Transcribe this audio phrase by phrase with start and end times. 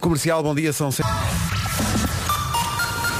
[0.00, 0.90] Comercial, bom dia, são...
[0.90, 1.08] sete-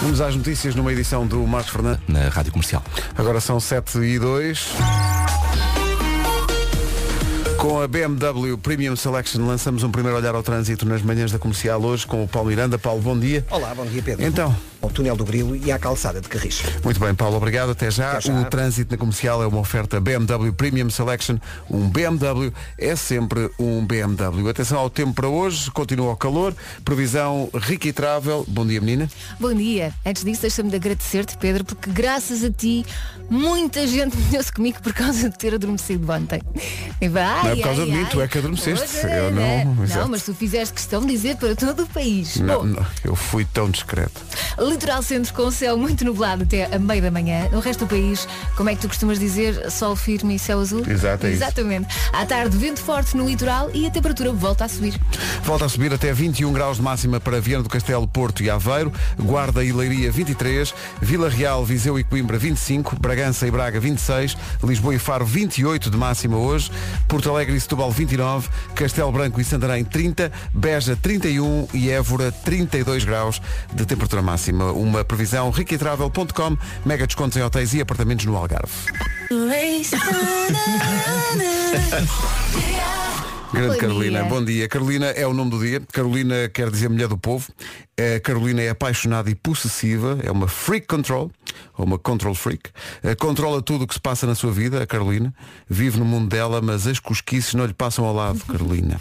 [0.03, 2.03] Vamos às notícias numa edição do Marcos Fernandes.
[2.09, 2.83] Na Rádio Comercial.
[3.17, 4.69] Agora são 7 e 2.
[7.59, 11.83] Com a BMW Premium Selection lançamos um primeiro olhar ao trânsito nas manhãs da comercial
[11.83, 12.79] hoje com o Paulo Miranda.
[12.79, 13.45] Paulo, bom dia.
[13.51, 14.25] Olá, bom dia Pedro.
[14.25, 16.63] Então, Ao túnel do Grilo e à calçada de Carris.
[16.83, 17.71] muito bem, Paulo, obrigado.
[17.73, 18.13] Até já.
[18.13, 18.41] Até já.
[18.41, 21.37] O trânsito na comercial é uma oferta BMW Premium Selection.
[21.69, 24.49] Um BMW é sempre um BMW.
[24.49, 26.55] Atenção ao tempo para hoje, continua o calor.
[26.83, 28.43] Previsão Rica e Travel.
[28.49, 29.07] Bom dia, menina.
[29.39, 29.93] Bom dia.
[30.05, 32.87] Antes disso, deixa-me de agradecer-te, Pedro, porque graças a ti,
[33.29, 36.41] muita gente meteu-se comigo por causa de ter adormecido ontem.
[36.99, 38.11] E vai, Não é por causa ai, de mim, ai.
[38.11, 38.87] tu é que adormeceste.
[38.99, 39.77] Pois é, Eu não- né?
[39.85, 40.01] exato.
[40.01, 42.37] Não, mas tu fizeste questão de dizer para todo o país.
[42.37, 44.21] Não, Bom, não, eu fui tão discreto.
[44.71, 47.49] Litoral centro com céu muito nublado até a meio da manhã.
[47.51, 49.71] No resto do país, como é que tu costumas dizer?
[49.71, 50.85] Sol firme e céu azul?
[50.89, 51.43] Exato, é isso.
[51.43, 51.89] Exatamente.
[52.13, 54.99] À tarde, vento forte no litoral e a temperatura volta a subir.
[55.43, 58.93] Volta a subir até 21 graus de máxima para Viana do Castelo, Porto e Aveiro,
[59.19, 64.95] Guarda e Leiria 23, Vila Real, Viseu e Coimbra 25, Bragança e Braga 26, Lisboa
[64.95, 66.71] e Faro 28 de máxima hoje,
[67.09, 73.05] Porto Alegre e Setúbal 29, Castelo Branco e Santarém 30, Beja 31 e Évora 32
[73.05, 73.43] graus
[73.75, 74.60] de temperatura máxima.
[74.67, 78.73] Uma previsão riquitravel.com, mega descontos em hotéis e apartamentos no Algarve.
[83.53, 84.29] Grande Carolina, dia.
[84.29, 84.69] bom dia.
[84.69, 85.81] Carolina é o nome do dia.
[85.93, 87.49] Carolina quer dizer mulher do povo.
[87.99, 90.19] A Carolina é apaixonada e possessiva.
[90.23, 91.33] É uma freak control,
[91.77, 92.71] ou uma control freak.
[93.03, 95.35] Eh, Controla tudo o que se passa na sua vida, a Carolina.
[95.69, 99.01] Vive no mundo dela, mas as cosquices não lhe passam ao lado, Carolina.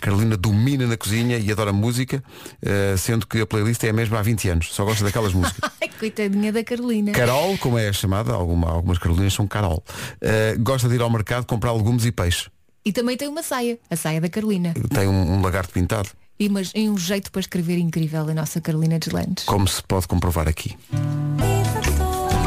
[0.00, 2.24] Carolina domina na cozinha e adora música,
[2.62, 4.68] eh, sendo que a playlist é a mesma há 20 anos.
[4.74, 5.70] Só gosta daquelas músicas.
[6.00, 7.12] Coitadinha da Carolina.
[7.12, 9.84] Carol, como é chamada, alguma- algumas Carolinas são Carol.
[10.22, 12.48] Eh, gosta de ir ao mercado comprar legumes e peixe.
[12.84, 14.74] E também tem uma saia, a saia da Carolina.
[14.94, 16.08] Tem um- um lagarto pintado.
[16.38, 19.44] E, mas, e um jeito para escrever incrível a nossa Carolina Deslandes.
[19.44, 20.74] como se pode comprovar aqui.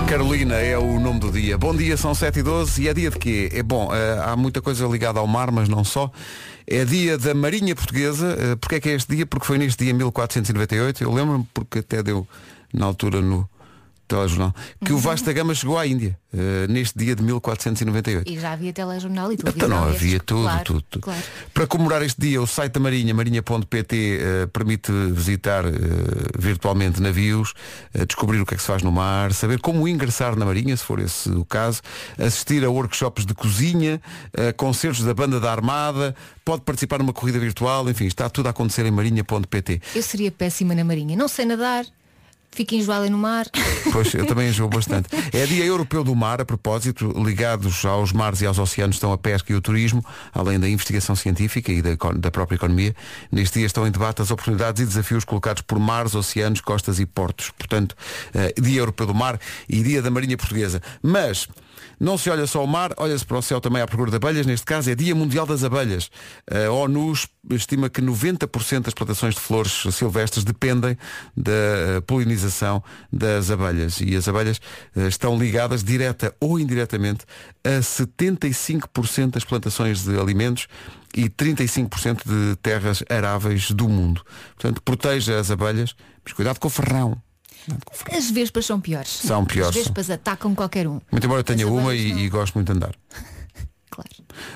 [0.08, 1.58] Carolina é o nome do dia.
[1.58, 3.50] Bom dia, são 7 e 12 e é dia de quê?
[3.54, 6.12] É bom, eh, há muita coisa ligada ao mar, mas não só.
[6.68, 8.36] É dia da Marinha Portuguesa.
[8.40, 9.26] Eh, Porquê é que é este dia?
[9.26, 11.04] Porque foi neste dia 1498.
[11.04, 12.28] Eu lembro-me porque até deu
[12.74, 13.48] na altura no
[14.08, 14.54] telejornal
[14.84, 18.32] que o Vasta Gama chegou à Índia eh, neste dia de 1498.
[18.32, 19.68] E já havia telejornal e televisão.
[19.68, 21.02] Então não havia tudo, claro, tudo, tudo.
[21.04, 21.24] Claro.
[21.54, 25.72] Para comemorar este dia, o site da Marinha, marinha.pt, eh, permite visitar eh,
[26.38, 27.54] virtualmente navios,
[28.08, 30.84] descobrir o que é que se faz no mar, saber como ingressar na Marinha, se
[30.84, 31.82] for esse o caso,
[32.18, 34.02] assistir a workshops de cozinha,
[34.38, 38.50] a concertos da banda da Armada, pode participar numa corrida virtual, enfim, está tudo a
[38.50, 39.82] acontecer em marinha.pt.
[39.96, 41.16] Eu seria péssima na marinha.
[41.16, 41.86] Não sei nadar,
[42.54, 43.48] fico enjoada no mar.
[43.92, 45.08] Pois, eu também enjoo bastante.
[45.32, 49.18] É Dia Europeu do Mar, a propósito, ligados aos mares e aos oceanos estão a
[49.20, 50.04] pesca e o turismo,
[50.34, 52.96] além da investigação científica e da, da própria economia.
[53.32, 57.06] Neste dia estão em debate as oportunidades e desafios colocados por mares, oceanos, costas e
[57.06, 57.52] portos.
[57.52, 57.96] Portanto,
[58.34, 60.82] eh, Dia Europeu do Mar e Dia da Marinha Portuguesa.
[61.04, 61.48] Mas,
[62.04, 64.46] não se olha só o mar, olha-se para o céu também à procura de abelhas.
[64.46, 66.12] Neste caso é Dia Mundial das Abelhas.
[66.52, 67.14] A ONU
[67.52, 70.98] estima que 90% das plantações de flores silvestres dependem
[71.36, 74.02] da eh, polinização das abelhas.
[74.02, 74.60] E as abelhas
[74.98, 77.26] eh, estão ligadas direta ou indiretamente
[77.64, 80.68] a 75% das plantações de alimentos
[81.16, 84.22] e 35% de terras aráveis do mundo.
[84.58, 87.18] Portanto, proteja as abelhas, mas cuidado com o ferrão.
[88.12, 89.10] As vespas são piores.
[89.10, 91.00] São piores, As vespas atacam qualquer um.
[91.12, 92.94] Muito embora eu tenha uma e, e gosto muito de andar.
[93.94, 94.10] Claro.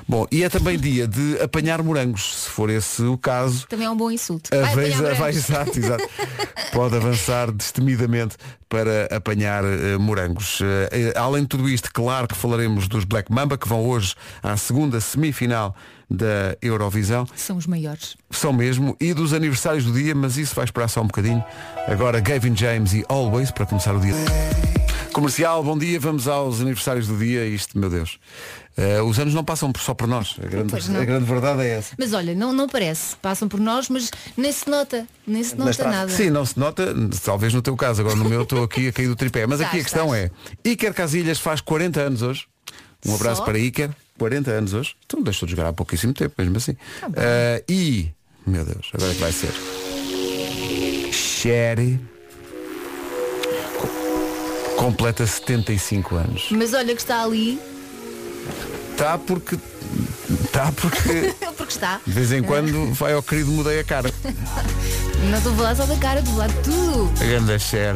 [0.07, 3.67] Bom, e é também dia de apanhar morangos, se for esse o caso.
[3.67, 4.49] Também é um bom insulto.
[4.51, 6.09] A Vai vez, vai, exato, exato.
[6.73, 8.35] Pode avançar destemidamente
[8.67, 10.59] para apanhar eh, morangos.
[10.91, 14.57] Eh, além de tudo isto, claro que falaremos dos Black Mamba, que vão hoje à
[14.57, 15.75] segunda semifinal
[16.09, 17.27] da Eurovisão.
[17.35, 18.17] São os maiores.
[18.31, 21.43] São mesmo, e dos aniversários do dia, mas isso vai esperar só um bocadinho.
[21.87, 24.15] Agora Gavin James e Always para começar o dia.
[25.21, 27.43] Comercial, bom dia, vamos aos aniversários do dia.
[27.43, 28.19] Isto, meu Deus.
[28.77, 30.35] Eh, os anos não passam por- só por nós.
[30.39, 31.95] A grande, a grande verdade é essa.
[31.97, 33.15] Mas olha, não, não parece.
[33.15, 35.07] Passam por nós, mas nem se nota.
[35.25, 36.11] Nem se nota nada.
[36.11, 36.93] Sim, não se nota,
[37.25, 39.47] talvez no teu caso, agora no meu estou aqui a cair do tripé.
[39.47, 40.31] Mas aqui a questão estás.
[40.63, 42.45] é, Iker Casilhas faz 40 anos hoje.
[43.03, 43.45] Um abraço Só?
[43.45, 43.89] para Iker,
[44.19, 44.95] 40 anos hoje.
[45.07, 46.75] Então deixou de jogar há pouquíssimo tempo, mesmo assim.
[47.01, 47.07] Tá.
[47.17, 48.11] Ah, e,
[48.45, 49.51] meu Deus, agora é que vai ser.
[51.11, 51.99] Sherry
[54.77, 56.47] completa 75 anos.
[56.51, 57.59] Mas olha que está ali,
[58.95, 59.57] Tá porque.
[60.51, 61.99] Tá porque porque está.
[62.05, 64.11] de vez em quando vai ao querido mudei a cara.
[65.29, 67.11] Não estou a falar só da cara, estou a falar de tudo.
[67.21, 67.95] A grande Cher.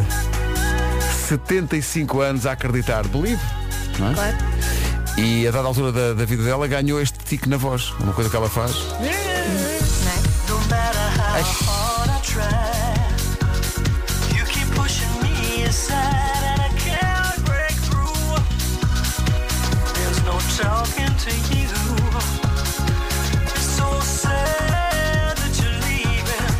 [1.28, 3.08] 75 anos a acreditar.
[3.08, 3.42] Believe.
[3.98, 4.14] Não é?
[4.14, 4.38] Claro.
[5.18, 7.92] E a dada altura da, da vida dela ganhou este tique na voz.
[8.00, 8.76] Uma coisa que ela faz.
[9.00, 9.22] Não é?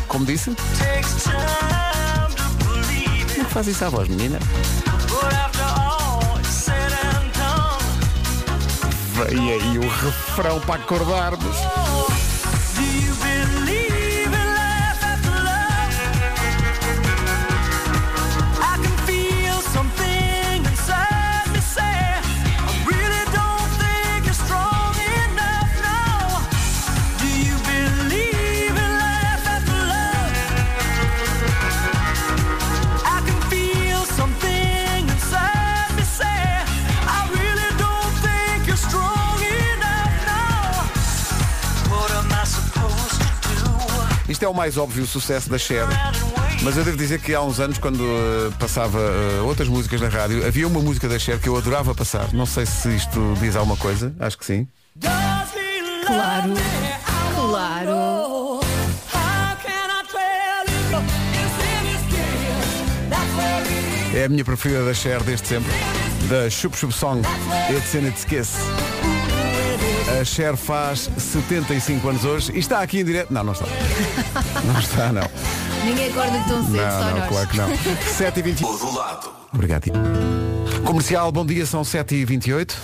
[0.06, 0.50] Como disse?
[3.36, 4.38] Não faz isso à voz, menina.
[9.14, 11.56] Veio aí o refrão para acordarmos.
[44.42, 45.86] É o mais óbvio sucesso da Cher.
[46.62, 50.08] Mas eu devo dizer que há uns anos, quando uh, passava uh, outras músicas na
[50.08, 52.32] rádio, havia uma música da Cher que eu adorava passar.
[52.32, 54.66] Não sei se isto diz alguma coisa, acho que sim.
[55.00, 56.54] Claro,
[57.36, 58.60] claro.
[64.12, 65.72] É a minha preferida da Cher desde sempre.
[66.28, 67.22] Da Chup Chup Song.
[67.70, 68.56] It's in It's Kiss.
[70.22, 73.32] A Cher faz 75 anos hoje e está aqui em direto.
[73.34, 73.66] Não, não está.
[74.64, 75.28] Não está, não.
[75.84, 77.28] Ninguém acorda tão cedo, só Não, não, nós.
[77.28, 77.68] claro que não.
[78.06, 78.64] 7 e 20
[79.52, 79.90] Obrigado.
[80.84, 82.76] Comercial, bom dia, são 7 e 28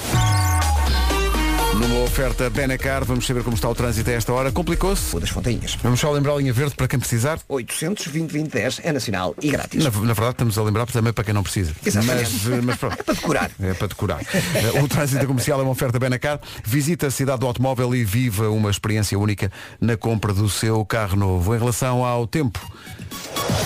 [1.79, 4.51] Numa oferta Benacar, vamos saber como está o trânsito a esta hora.
[4.51, 5.13] Complicou-se?
[5.13, 5.77] Rua das Fontainhas.
[5.81, 7.39] Vamos só lembrar a linha verde para quem precisar.
[7.49, 9.85] 820 2010 é nacional e grátis.
[9.85, 11.73] Na, na verdade, estamos a lembrar também para quem não precisa.
[11.87, 12.33] Exatamente.
[12.33, 12.97] Mas, eh, mas pronto.
[12.99, 13.51] É para decorar.
[13.61, 14.21] É para decorar.
[14.35, 16.41] Eh, O trânsito comercial é uma oferta Benacar.
[16.65, 21.17] Visita a cidade do automóvel e viva uma experiência única na compra do seu carro
[21.17, 21.55] novo.
[21.55, 22.59] Em relação ao tempo,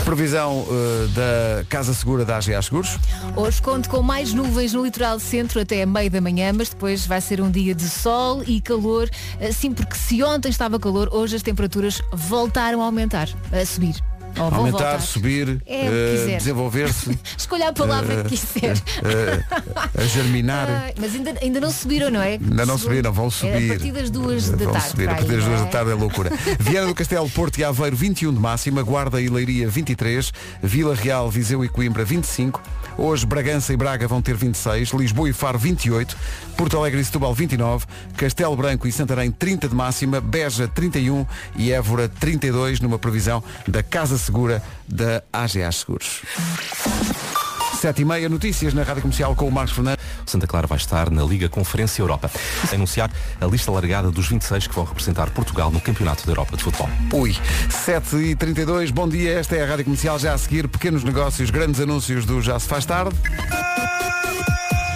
[0.04, 2.98] previsão eh, da Casa Segura da AGA Seguros.
[3.36, 7.06] Hoje conto com mais nuvens no litoral centro até a meio da manhã, mas depois
[7.06, 9.08] vai ser um dia de sol e calor.
[9.52, 14.12] Sim, porque se ontem estava calor, hoje as temperaturas voltaram a aumentar, a subir.
[14.34, 15.00] Vão Aumentar, voltar.
[15.02, 15.82] subir, É
[16.17, 16.38] quiser.
[16.38, 18.76] desenvolver-se, Escolha a palavra Eh, que quiser.
[19.05, 19.43] eh,
[19.96, 20.69] a germinar.
[20.69, 22.32] Ai, mas ainda, ainda não subiram, não é?
[22.32, 23.70] Ainda não subiram, vão É subir.
[23.70, 24.88] a partir das duas da Vão tarde.
[24.88, 25.08] subir.
[25.08, 25.70] A partir das duas da é?
[25.70, 26.31] tarde é loucura.
[26.58, 30.32] Viana do Castelo, Porto e Aveiro 21 de máxima, Guarda e Leiria 23,
[30.62, 32.61] Vila Real, Viseu e Coimbra 25,
[32.99, 36.17] hoje Bragança e Braga vão ter 26, Lisboa e Faro 28,
[36.56, 37.87] Porto Alegre e Setúbal 29,
[38.17, 41.26] Castelo Branco e Santarém 30 de máxima, Beja 31
[41.56, 46.22] e Évora 32 numa previsão da Casa Segura da AGA Seguros.
[47.80, 50.04] 7 e meia, notícias na Rádio Comercial com o Marcos Fernandes.
[50.24, 52.30] Santa Clara vai estar na Liga Conferência Europa.
[52.72, 53.10] Anunciar
[53.40, 56.88] a lista largada dos 26 que vão representar Portugal no Campeonato da Europa de Futebol.
[57.12, 57.36] Ui,
[57.69, 61.50] 7 e 32 bom dia, esta é a Rádio Comercial, já a seguir, pequenos negócios,
[61.50, 63.16] grandes anúncios do Já se faz tarde.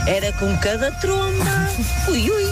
[0.06, 1.68] Era com cada tromba.
[2.08, 2.46] Ui, ui.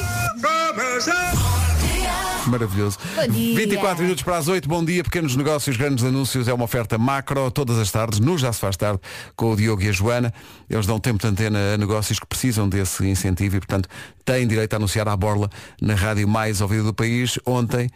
[2.47, 2.99] Maravilhoso.
[3.15, 3.57] Bom dia.
[3.57, 7.51] 24 minutos para as 8, bom dia, pequenos negócios, grandes anúncios, é uma oferta macro,
[7.51, 9.01] todas as tardes, no Já se faz tarde,
[9.35, 10.33] com o Diogo e a Joana.
[10.69, 13.89] Eles dão tempo de antena a negócios que precisam desse incentivo e, portanto,
[14.25, 15.51] têm direito a anunciar à borla
[15.81, 17.39] na rádio mais ouvida do país.
[17.47, 17.91] Ontem,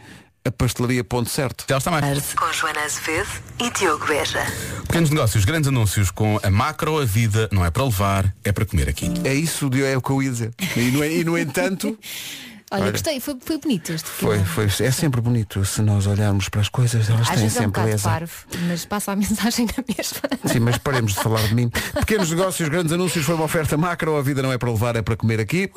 [0.45, 1.65] a pastelaria Ponto Certo.
[1.69, 2.33] Já está mais.
[2.33, 3.29] Com Joana Azevedo
[3.59, 4.45] e Diogo Beja.
[4.87, 8.65] Pequenos negócios, grandes anúncios com a macro, a vida não é para levar, é para
[8.65, 9.11] comer aqui.
[9.23, 10.53] É isso, Diogo, é o que eu ia dizer.
[10.75, 11.97] E, no, e, no entanto,
[12.71, 12.91] Olha, Olha.
[12.91, 14.69] gostei, foi, foi bonito este foi, filme.
[14.69, 17.59] foi, é sempre bonito se nós olharmos para as coisas, elas Às têm vezes é
[17.61, 18.09] um sempre bocado beleza.
[18.09, 18.33] parvo,
[18.67, 20.19] mas passa a mensagem na mesma.
[20.53, 21.69] Sim, mas paremos de falar de mim.
[21.99, 25.01] Pequenos negócios, grandes anúncios, foi uma oferta macro, a vida não é para levar, é
[25.01, 25.69] para comer aqui.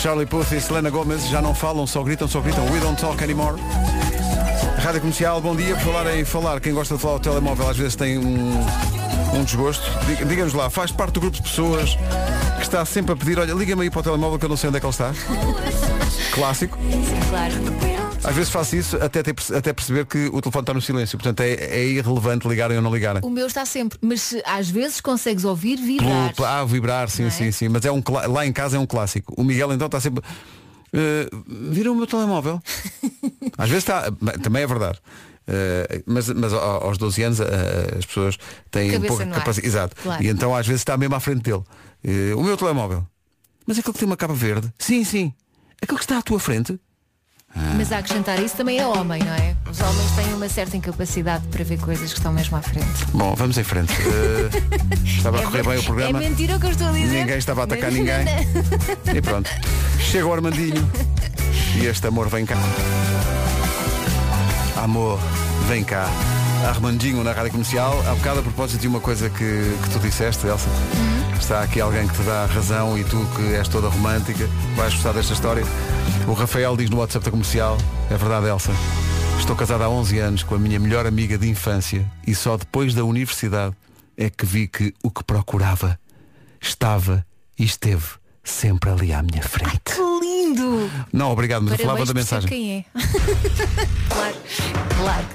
[0.00, 2.64] Charlie Puth e Selena Gomez já não falam, só gritam, só gritam.
[2.70, 3.60] We don't talk anymore.
[4.78, 5.74] Rádio Comercial, bom dia.
[5.74, 8.52] Por falar em falar, quem gosta de falar ao telemóvel às vezes tem um,
[9.34, 9.84] um desgosto.
[10.06, 11.96] Diga- Diga-nos lá, faz parte do grupo de pessoas
[12.56, 14.68] que está sempre a pedir, olha, liga-me aí para o telemóvel que eu não sei
[14.68, 15.12] onde é que ele está.
[16.32, 16.76] Clássico.
[17.28, 17.54] Claro.
[18.24, 21.16] Às vezes faço isso até, ter- até perceber que o telefone está no silêncio.
[21.16, 23.22] Portanto, é, é irrelevante ligarem ou não ligarem.
[23.24, 26.34] O meu está sempre, mas às vezes consegues ouvir vibrar.
[26.44, 27.30] Ah, vibrar, sim, é?
[27.30, 27.68] sim, sim.
[27.68, 29.34] Mas é um lá em casa é um clássico.
[29.36, 30.22] O Miguel então está sempre.
[30.92, 31.28] "Eh,
[31.70, 32.60] vira o meu telemóvel.
[33.56, 34.10] Às vezes está.
[34.42, 34.98] Também é verdade.
[35.48, 37.46] Eh, mas, mas ao- aos 12 anos eh,
[37.98, 38.36] as pessoas
[38.70, 39.30] têm Cabeça pouca ar.
[39.38, 39.66] capacidade.
[39.66, 39.96] Exato.
[40.02, 40.22] Claro.
[40.22, 41.62] E então às vezes está mesmo à frente dele.
[42.04, 43.06] Eh, o meu telemóvel.
[43.66, 44.72] Mas aquele que tem uma capa verde.
[44.78, 45.32] Sim, sim.
[45.80, 46.78] Aquele que está à tua frente.
[47.76, 49.56] Mas a acrescentar isso também é homem, não é?
[49.70, 52.86] Os homens têm uma certa incapacidade para ver coisas que estão mesmo à frente.
[53.14, 53.92] Bom, vamos em frente.
[54.04, 56.22] Eh, estava a correr bem o programa.
[56.22, 57.20] É mentira o que eu estou a dizer.
[57.20, 58.24] Ninguém estava a atacar Mas- ninguém.
[59.16, 59.48] E pronto.
[59.98, 60.88] Chega o Armandinho.
[61.80, 62.56] E este amor vem cá.
[64.88, 65.20] Amor,
[65.68, 66.06] vem cá.
[66.66, 68.02] Armandinho na rádio comercial.
[68.06, 69.36] Há bocado a propósito de uma coisa que,
[69.82, 70.66] que tu disseste, Elsa.
[71.38, 75.12] Está aqui alguém que te dá razão e tu que és toda romântica, vais gostar
[75.12, 75.62] desta história.
[76.26, 77.76] O Rafael diz no WhatsApp da comercial,
[78.10, 78.72] é verdade, Elsa.
[79.38, 82.94] Estou casado há 11 anos com a minha melhor amiga de infância e só depois
[82.94, 83.76] da universidade
[84.16, 86.00] é que vi que o que procurava
[86.62, 87.26] estava
[87.58, 88.06] e esteve
[88.48, 89.80] sempre ali à minha frente.
[89.84, 90.90] Que lindo!
[91.12, 92.48] Não, obrigado, mas eu falava da mensagem.
[92.48, 92.84] quem é.
[94.08, 94.36] claro,
[94.96, 95.26] claro.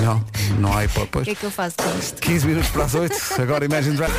[0.00, 0.24] Não,
[0.58, 1.20] não há hipótese.
[1.20, 2.20] O que é que eu faço com isto?
[2.20, 4.16] 15 minutos para as 8, agora Imagine Dragons.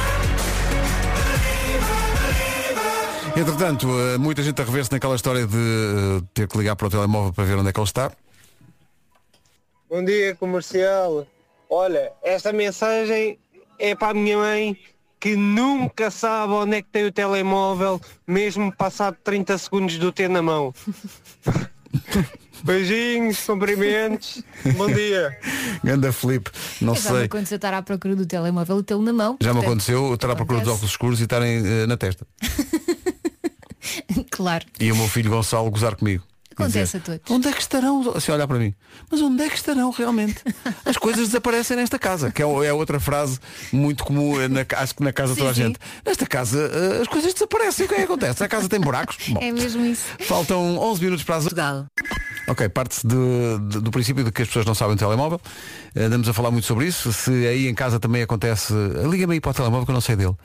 [3.35, 6.89] Entretanto, eh, muita gente a rever-se naquela história de eh, ter que ligar para o
[6.89, 8.11] telemóvel para ver onde é que ele está.
[9.89, 11.25] Bom dia, comercial.
[11.67, 13.39] Olha, esta mensagem
[13.79, 14.77] é para a minha mãe
[15.23, 20.29] que nunca sabe onde é que tem o telemóvel, mesmo passado 30 segundos do ter
[20.29, 20.75] na mão.
[22.61, 24.43] Beijinhos, cumprimentos,
[24.75, 25.39] bom dia.
[25.81, 26.51] Ganda Felipe,
[26.81, 27.25] não Já me sei.
[27.27, 29.37] aconteceu estar à procura do telemóvel e tê-lo na mão.
[29.39, 30.75] Já me portanto, aconteceu eu estar à procura dos acontece.
[30.75, 32.27] óculos escuros e estarem eh, na testa.
[34.31, 34.65] Claro.
[34.79, 36.23] E o meu filho Gonçalo gozar comigo.
[36.53, 37.21] Acontece a todos.
[37.29, 38.13] Onde é que estarão?
[38.15, 38.73] Assim olhar para mim.
[39.11, 40.35] Mas onde é que estarão realmente?
[40.85, 43.39] As coisas desaparecem nesta casa, que é, é outra frase
[43.71, 45.79] muito comum, na, acho que na casa Sim, toda a gente.
[46.05, 47.85] Nesta casa eh, as coisas desaparecem.
[47.85, 48.43] O que é que acontece?
[48.43, 49.17] A casa tem buracos?
[49.27, 50.03] Bom, É mesmo isso.
[50.21, 51.85] faltam 11 minutos para as Portugal.
[52.45, 55.39] Ok, parte-se do princípio de que as pessoas não sabem o telemóvel.
[55.95, 57.13] Andamos a falar muito sobre isso.
[57.13, 58.73] Se aí em casa também acontece,
[59.09, 60.35] liga-me aí para o telemóvel que eu não sei dele.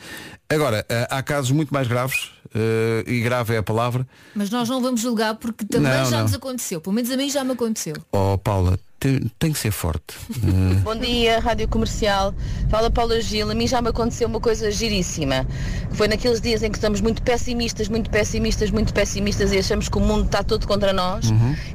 [0.48, 4.06] Agora, eh, há casos muito mais graves, eh, e grave é a palavra.
[4.34, 6.22] Mas nós não vamos julgar porque também Não, já não.
[6.22, 6.80] nos aconteceu.
[6.80, 7.94] Pelo menos a mim já me aconteceu.
[8.12, 10.14] Oh Paula, tem, tem que ser forte.
[10.30, 12.34] Eh, Bom dia, Rádio Comercial.
[12.70, 13.50] Fala Paula Gil.
[13.50, 15.46] A mim já me aconteceu uma coisa giríssima.
[15.92, 19.96] Foi naqueles dias em que estamos muito pessimistas, muito pessimistas, muito pessimistas e achamos que
[19.98, 21.26] o mundo está todo contra nós.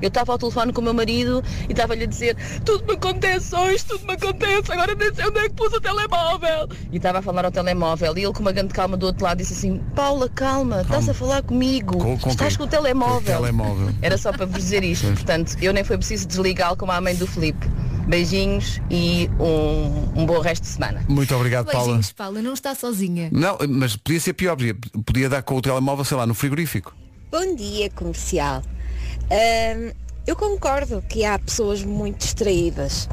[0.02, 3.56] Eu estava ao telefone com o meu marido e estava-lhe a dizer tudo me acontece
[3.56, 6.70] hoje, tudo me acontece, agora nem sei onde é que pus o telemóvel.
[6.92, 9.38] E estava a falar ao telemóvel e ele com uma grande calma do outro lado
[9.40, 11.98] disse assim, Paula, calma, estás a falar comigo.
[11.98, 12.58] Com- com estás quem?
[12.60, 13.38] com o telemóvel.
[13.38, 13.90] O telemóvel.
[14.02, 15.08] Era só para vos dizer isto.
[15.08, 17.68] Portanto, eu nem foi preciso desligá-lo como a mãe do Felipe.
[18.08, 21.06] Beijinhos e um, um bom resto de semana.
[21.08, 21.86] muito obrigado, Paula.
[21.86, 22.42] Beijinhos, Paula.
[22.42, 23.30] Não está sozinha.
[23.32, 26.94] Não, mas podia ser pior, podia, podia dar com o telemóvel, sei lá, no frigorífico.
[27.32, 28.62] Bom dia, comercial.
[30.28, 33.08] Eu concordo que há pessoas muito distraídas,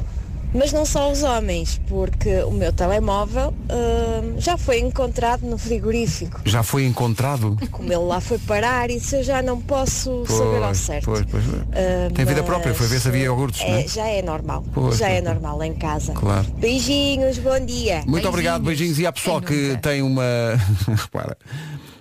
[0.54, 6.40] mas não só os homens, porque o meu telemóvel ahm, já foi encontrado no frigorífico.
[6.44, 7.56] Já foi encontrado.
[7.70, 11.04] Como ele lá foi parar, isso eu já não posso saber ao certo.
[11.04, 11.44] pois, pois.
[11.72, 13.88] Ah, Tem vida própria, foi ver se havia iogurtes, é, não é?
[13.88, 15.32] Já é normal, Pois, já é pois.
[15.34, 16.12] normal em casa.
[16.14, 16.46] Claro.
[16.58, 17.96] Beijinhos, bom dia.
[17.98, 18.26] Muito Beijinhos.
[18.26, 18.98] obrigado, beijinhos.
[18.98, 19.80] E há pessoal que nunca?
[19.80, 20.22] tem uma.
[20.88, 21.36] Repara,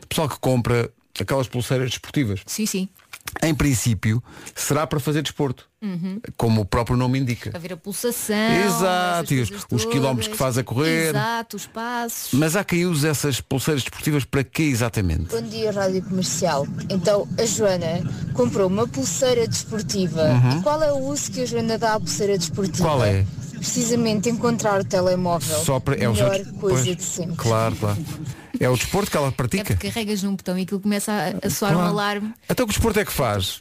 [0.08, 0.90] pessoal que compra
[1.20, 2.42] aquelas pulseiras desportivas.
[2.46, 2.90] Sim, sim.
[3.42, 4.22] Em princípio,
[4.54, 5.68] será para fazer desporto.
[5.82, 6.20] Uhum.
[6.36, 7.52] Como o próprio nome indica.
[7.52, 8.36] Para ver a pulsação.
[8.36, 11.10] Exato, os- os quilómetros que faz a correr.
[11.12, 12.34] Exato, os passos.
[12.34, 15.34] Mas há quem use essas pulseiras desportivas para quê exatamente?
[15.34, 16.68] Bom dia, Rádio Comercial.
[16.90, 18.02] Então, a Joana
[18.34, 20.24] comprou uma pulseira desportiva.
[20.58, 22.84] E qual é o uso que a Joana dá à pulseira desportiva?
[22.84, 22.98] Uhum.
[22.98, 23.26] Qual é?
[23.60, 25.60] Precisamente encontrar o telemóvel.
[25.60, 25.96] Só para.
[25.96, 27.36] É o Melhor seu- coisa pois, de sempre.
[27.36, 27.98] Claro, claro.
[28.60, 29.64] É o desporto que ela É pratica.
[29.76, 31.90] porque carregas num botão e aquilo começa a, a soar um Claro.
[31.92, 32.34] alarme.
[32.50, 33.58] Então que desporto é que faz?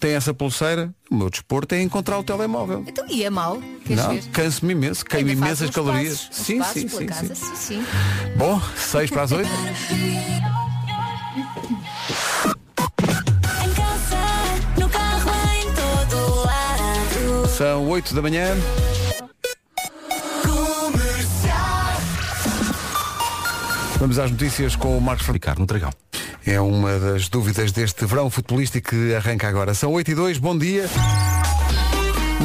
[0.00, 2.84] Tem essa pulseira, o meu desporto é encontrar o telemóvel.
[2.86, 3.62] Então, e é mau?
[3.84, 6.22] Queres Não, canso-me imenso, queimo imensas calorias.
[6.24, 7.44] passos, sim, passos sim, sim, casa, sim.
[7.44, 7.84] sim, sim.
[8.36, 9.48] Bom, 6 para as 8.
[13.64, 17.48] Em casa, no carro, em todo lado.
[17.48, 18.54] São 8 da manhã.
[24.02, 25.24] Vamos às notícias com o Marcos.
[25.24, 25.92] Ficar no Dragão.
[26.44, 29.74] É uma das dúvidas deste verão futebolístico que arranca agora.
[29.74, 30.88] São 8 e 2, bom dia.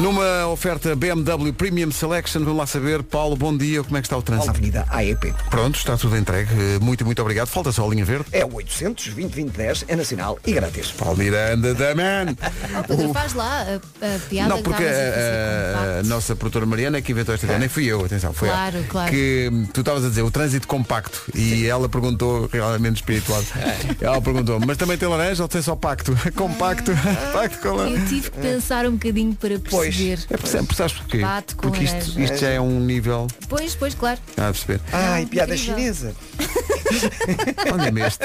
[0.00, 4.16] Numa oferta BMW Premium Selection, vamos lá saber, Paulo, bom dia, como é que está
[4.16, 4.50] o trânsito?
[4.50, 5.34] Avenida AEP.
[5.50, 6.48] Pronto, está tudo entregue.
[6.52, 7.48] Eh, Muito, muito obrigado.
[7.48, 8.26] Falta só a linha verde.
[8.30, 10.92] É o 800 2010 é nacional e grátis.
[10.92, 12.34] Paulo Miranda, da man.
[12.86, 13.74] Pedro, faz lá a,
[14.06, 17.10] a piada Não, que porque a a, com o a nossa produtora Mariana é que
[17.10, 18.86] inventou esta ideia, nem fui eu, atenção, foi Claro, ela.
[18.88, 19.10] claro.
[19.10, 23.42] Que hum, tu estavas a dizer o trânsito compacto e ela perguntou, realmente espiritual,
[24.00, 26.16] ela perguntou, mas também tem laranja ou tem só pacto?
[26.36, 26.92] compacto,
[27.32, 27.96] pacto com laranja.
[27.96, 29.87] Eu tive que pensar um bocadinho para perceber.
[30.30, 31.18] É por sempre, sabes porquê?
[31.18, 33.26] Pato com Porque isto, isto já é um nível.
[33.48, 34.18] Pois, pois, claro.
[34.36, 34.80] Ah, a perceber.
[34.92, 35.76] Ai, Não, piada incrível.
[35.76, 36.14] chinesa.
[37.72, 38.24] Olha-me este.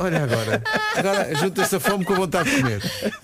[0.00, 0.62] Olha agora.
[0.96, 2.82] Agora junta-se a fome com a vontade de comer.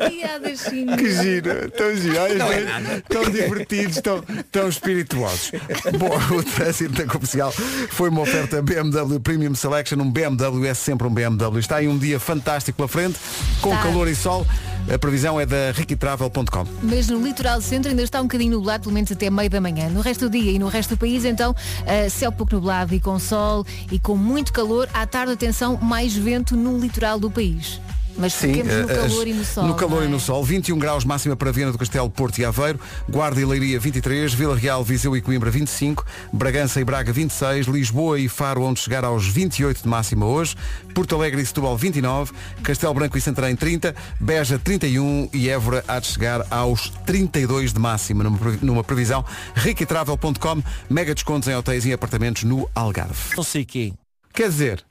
[0.08, 1.00] Piadas chinesas.
[1.00, 3.04] Que giro, tão giro, Ai, Não é tão- nada.
[3.08, 5.52] tão divertidos, tão, tão espirituosos.
[5.98, 7.52] Bom, o trânsito da comercial
[7.90, 11.58] foi uma oferta BMW Premium Selection, um BMW é sempre um BMW.
[11.58, 13.18] Está aí um dia fantástico pela frente,
[13.60, 13.82] com Está.
[13.84, 14.46] calor e sol.
[14.92, 16.66] A previsão é da riquitravel.com.
[16.82, 19.88] Mas no litoral centro ainda está um bocadinho nublado, pelo menos até meio da manhã.
[19.88, 21.54] No resto do dia e no resto do país, então,
[21.86, 24.88] eh, céu pouco nublado e com sol e com muito calor.
[24.92, 27.80] À tarde, atenção, mais vento no litoral do país.
[28.16, 29.64] Mas fiquemos no eh, calor as- e no sol.
[29.66, 30.08] No calor não e é?
[30.08, 30.44] no sol.
[30.44, 32.78] 21 graus máxima para Viana do Castelo, Porto e Aveiro.
[33.08, 34.32] Guarda e Leiria 23.
[34.32, 36.04] Vila Real, Viseu e Coimbra 25.
[36.32, 37.66] Bragança e Braga 26.
[37.66, 40.56] Lisboa e Faro onde chegar aos 28 de máxima hoje.
[40.94, 42.32] Porto Alegre e Setúbal 29.
[42.62, 43.94] Castelo Branco e Santarém 30.
[44.20, 49.24] Beja 31 e Évora há de chegar aos 32 de máxima numa, previ- numa previsão
[49.54, 50.62] riquitravel.com.
[50.88, 53.36] Mega descontos em hotéis e apartamentos no Algarve.
[53.36, 53.92] Não sei quê.
[54.32, 54.84] Quer dizer,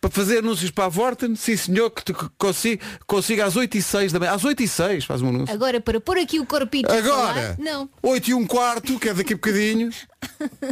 [0.00, 4.12] para fazer anúncios para a Vorten, sim senhor, que consiga, consiga às 8 e 6
[4.12, 4.32] da manhã.
[4.32, 5.54] Às 8 e 6 faz um anúncio.
[5.54, 7.88] Agora, para pôr aqui o corpito Agora, falar, não.
[8.02, 9.90] 8 e um quarto, que é daqui a bocadinho.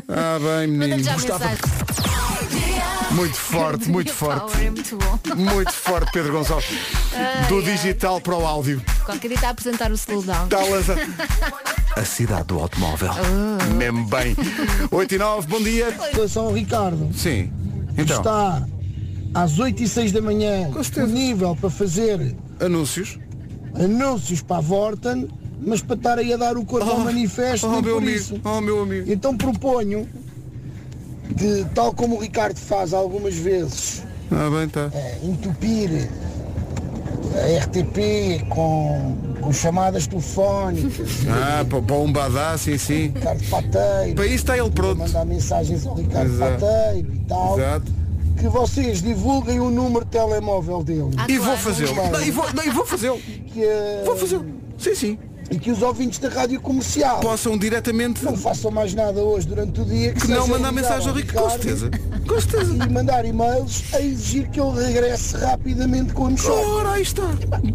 [0.08, 1.04] Ah, bem, menino.
[1.04, 1.56] Gostava-.
[3.12, 4.56] Muito forte, muito forte.
[4.64, 6.68] É muito forte, Pedro Gonçalves.
[7.48, 8.82] Do digital para o áudio.
[9.04, 10.48] Qualquer dia está a apresentar o slowdown.
[11.94, 12.00] A...
[12.00, 13.12] a cidade do automóvel.
[13.76, 14.36] Mesmo bem.
[14.90, 15.96] 8 e 9, bom dia.
[16.28, 17.10] São Ricardo.
[17.14, 17.52] Sim.
[17.96, 18.18] Então.
[18.18, 18.66] Está
[19.36, 23.18] às 8 e 6 da manhã disponível para fazer anúncios
[23.74, 25.28] anúncios para a Vorten,
[25.60, 28.40] mas para estar aí a dar o corpo ao manifesto oh, meu amigo.
[28.42, 29.12] Oh, meu amigo.
[29.12, 30.08] Então proponho
[31.36, 34.90] que, tal como o Ricardo faz algumas vezes, Ah, bem, tá.
[34.94, 36.08] eh, entupir
[37.34, 41.26] a RTP com, com chamadas telefónicas.
[41.28, 43.12] Ah, para para um badá, sim, sim.
[43.14, 44.14] Ricardo Pateiro.
[44.14, 44.98] Para isso está ele pronto.
[44.98, 46.60] Mandar mensagens ao Ricardo Exato.
[46.64, 47.58] Pateiro e tal.
[47.58, 48.05] Exato.
[48.38, 51.10] Que vocês divulguem o número de telemóvel dele.
[51.28, 51.94] E vou fazê-lo.
[51.94, 53.18] Não, e vou, não, e vou fazê-lo.
[53.18, 54.44] Que, eh, Vou fazê-lo.
[54.78, 55.18] Sim, sim.
[55.50, 58.24] E que os ouvintes da rádio comercial possam diretamente.
[58.24, 60.12] Não façam mais nada hoje durante o dia.
[60.12, 61.90] Que não seja mandar mensagem ao Rico, com certeza.
[62.26, 62.76] Com certeza.
[62.86, 66.66] E mandar e-mails a exigir que ele regresse rapidamente com a mexora.
[66.68, 67.22] Ora, aí está.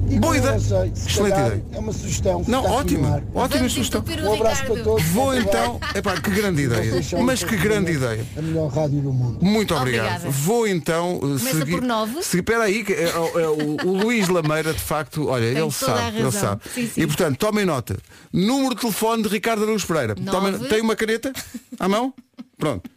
[0.09, 0.53] E Boa ideia.
[0.53, 1.63] não sei, se Excelente calhar ideia.
[1.73, 2.43] É uma sugestão.
[2.43, 4.03] que Não, ótima, ótima sugestão.
[4.23, 5.03] Um abraço para todos.
[5.05, 7.01] Vou então, epá, que grande ideia.
[7.24, 8.25] Mas que grande ideia.
[8.37, 9.37] A melhor rádio do mundo.
[9.41, 10.05] Muito obrigado.
[10.05, 10.29] Obrigada.
[10.29, 11.72] Vou então uh, Começa seguir.
[11.72, 12.24] por nove.
[12.24, 15.72] Se, espera aí, que, é, é, o, o Luís Lameira, de facto, olha, Tem ele
[15.72, 16.61] sabe, ele sabe.
[16.74, 17.01] Sim, sim.
[17.01, 17.97] E portanto, tomem nota.
[18.31, 20.15] Número de telefone de Ricardo Araújo Pereira.
[20.15, 20.67] Tomem- Nove.
[20.67, 21.31] tem uma caneta
[21.79, 22.13] à mão?
[22.57, 22.89] Pronto.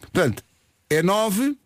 [0.00, 0.42] Portanto,
[0.88, 1.56] é 9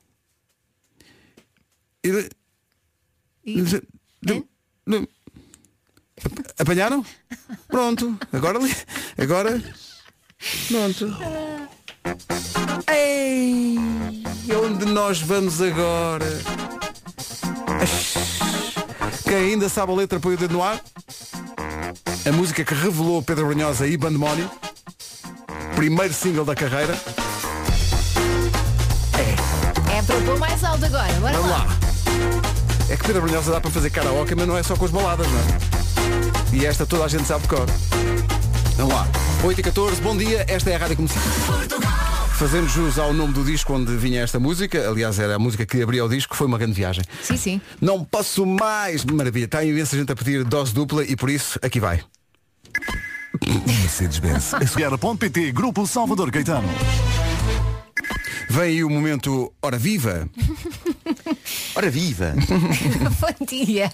[6.59, 7.05] Apanharam?
[7.69, 8.19] Pronto.
[8.33, 8.75] Agora li-
[9.19, 9.63] agora
[10.69, 11.17] pronto.
[12.93, 13.77] Ei,
[14.63, 16.27] onde nós vamos agora?
[19.25, 20.81] Quem ainda sabe a letra põe o dedo no ar.
[22.27, 24.51] A música que revelou Pedro Brunhosa e Bandemónio.
[25.77, 26.95] Primeiro single da carreira.
[29.97, 31.13] É para pôr mais alto agora.
[31.15, 31.59] Bora Vamos lá.
[31.59, 31.79] lá.
[32.89, 35.27] É que Pedro Brunhosa dá para fazer karaoke, mas não é só com as baladas,
[35.27, 36.57] não é?
[36.57, 37.67] E esta toda a gente sabe de cor.
[38.77, 39.07] Vamos lá.
[39.45, 41.23] 8 e 14, bom dia, esta é a Rádio Comercial.
[42.33, 45.83] Fazendo jus ao nome do disco onde vinha esta música, aliás era a música que
[45.83, 47.05] abria o disco, foi uma grande viagem.
[47.23, 47.61] Sim, sim.
[47.81, 51.79] Não posso mais, maravilha, está imensa gente a pedir dose dupla e por isso aqui
[51.79, 52.01] vai.
[53.43, 54.53] Mercedes-Benz.
[54.73, 56.69] Sierra.pt, Grupo Salvador Caetano.
[58.49, 60.29] Vem aí o momento Hora Viva.
[61.77, 62.35] Ora viva!
[63.21, 63.91] Bom dia.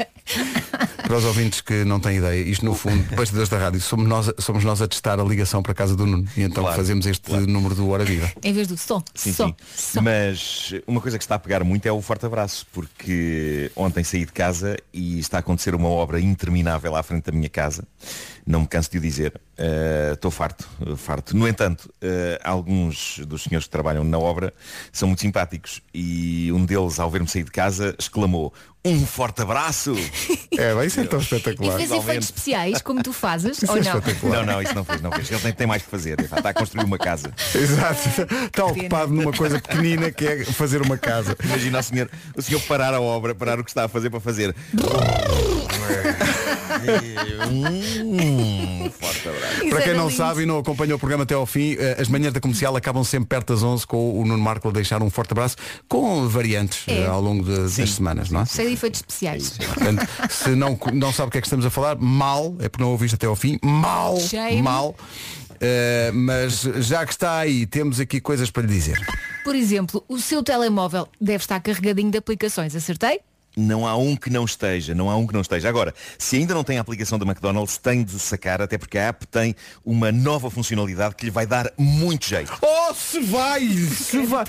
[1.03, 4.29] Para os ouvintes que não têm ideia, isto no fundo, bastidores da rádio, somos nós,
[4.29, 6.29] a- somos nós a testar a ligação para a casa do Nuno.
[6.37, 8.31] E então Claro, fazemos este número do Hora Viva.
[8.43, 9.03] Em vez do som.
[9.15, 9.55] Sim, som.
[9.75, 10.01] sim.
[10.03, 14.27] Mas uma coisa que está a pegar muito é o forte abraço, porque ontem saí
[14.27, 17.83] de casa e está a acontecer uma obra interminável à frente da minha casa.
[18.51, 19.41] Não me canso de o dizer.
[19.57, 21.37] Uh, Estou farto, uh, farto.
[21.37, 24.53] No entanto, uh, alguns dos senhores que trabalham na obra
[24.93, 28.53] são muito simpáticos e um deles, ao ver-me sair de casa, exclamou
[28.85, 29.95] um forte abraço.
[30.59, 31.77] É, bem, isso é tão E espetacular.
[31.77, 34.03] fez efeitos especiais, como tu fazes, Isso ou é não?
[34.33, 35.31] Não, não, isso não fez, não fez.
[35.31, 36.19] Ele tem, tem mais que fazer.
[36.19, 37.33] Está a construir uma casa.
[37.55, 38.09] Exato.
[38.47, 41.37] Está ocupado numa coisa pequenina que é fazer uma casa.
[41.45, 44.21] Imagina o senhor, o senhor parar a obra, parar o que está a fazer para
[44.21, 44.55] fazer.
[47.51, 49.69] Hum, forte abraço.
[49.71, 52.33] Para quem não sabe e não acompanha o programa até ao fim, eh, as manhãs
[52.33, 55.33] da comercial acabam sempre perto das 11 com o Nuno Marco a deixar um forte
[55.33, 55.57] abraço
[55.89, 57.01] com variantes É.
[57.03, 58.47] eh, ao longo de- das semanas, não é?
[58.47, 59.51] Cheio de efeitos especiais.
[59.59, 62.83] Portanto, se não, não sabe o que é que estamos a falar, mal, é porque
[62.83, 64.63] não ouviste até ao fim, mal, Shame.
[64.63, 64.95] mal.
[65.61, 68.99] Eh, mas já que está aí, temos aqui coisas para lhe dizer.
[69.45, 73.21] Por exemplo, o seu telemóvel deve estar carregadinho de aplicações, acertei?
[73.57, 75.69] Não há um que não esteja, não há um que não esteja.
[75.69, 79.09] Agora, se ainda não tem a aplicação da McDonald's, tem de sacar, até porque a
[79.09, 82.53] app tem uma nova funcionalidade que lhe vai dar muito jeito.
[82.63, 83.67] Oh, se vai!
[83.69, 84.45] Se vai!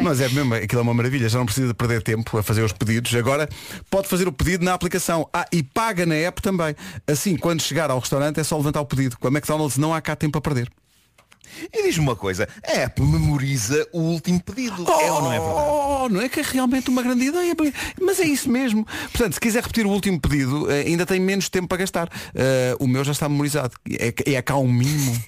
[0.00, 2.62] Mas é mesmo, aquilo é uma maravilha, já não precisa de perder tempo a fazer
[2.62, 3.14] os pedidos.
[3.14, 3.48] Agora
[3.90, 5.28] pode fazer o pedido na aplicação.
[5.32, 6.76] Ah, e paga na app também.
[7.06, 9.18] Assim, quando chegar ao restaurante é só levantar o pedido.
[9.18, 10.70] Com a McDonald's não há cá tempo a perder.
[11.72, 14.84] E diz-me uma coisa, a app memoriza o último pedido.
[14.88, 15.68] é ou não é verdade?
[15.68, 17.54] Oh, não é que é realmente uma grande ideia,
[18.00, 18.86] mas é isso mesmo.
[19.12, 22.08] Portanto, se quiser repetir o último pedido, eh, ainda tem menos tempo para gastar.
[22.34, 23.74] Eh, o meu já está memorizado.
[23.90, 25.22] É, é cá um mimo.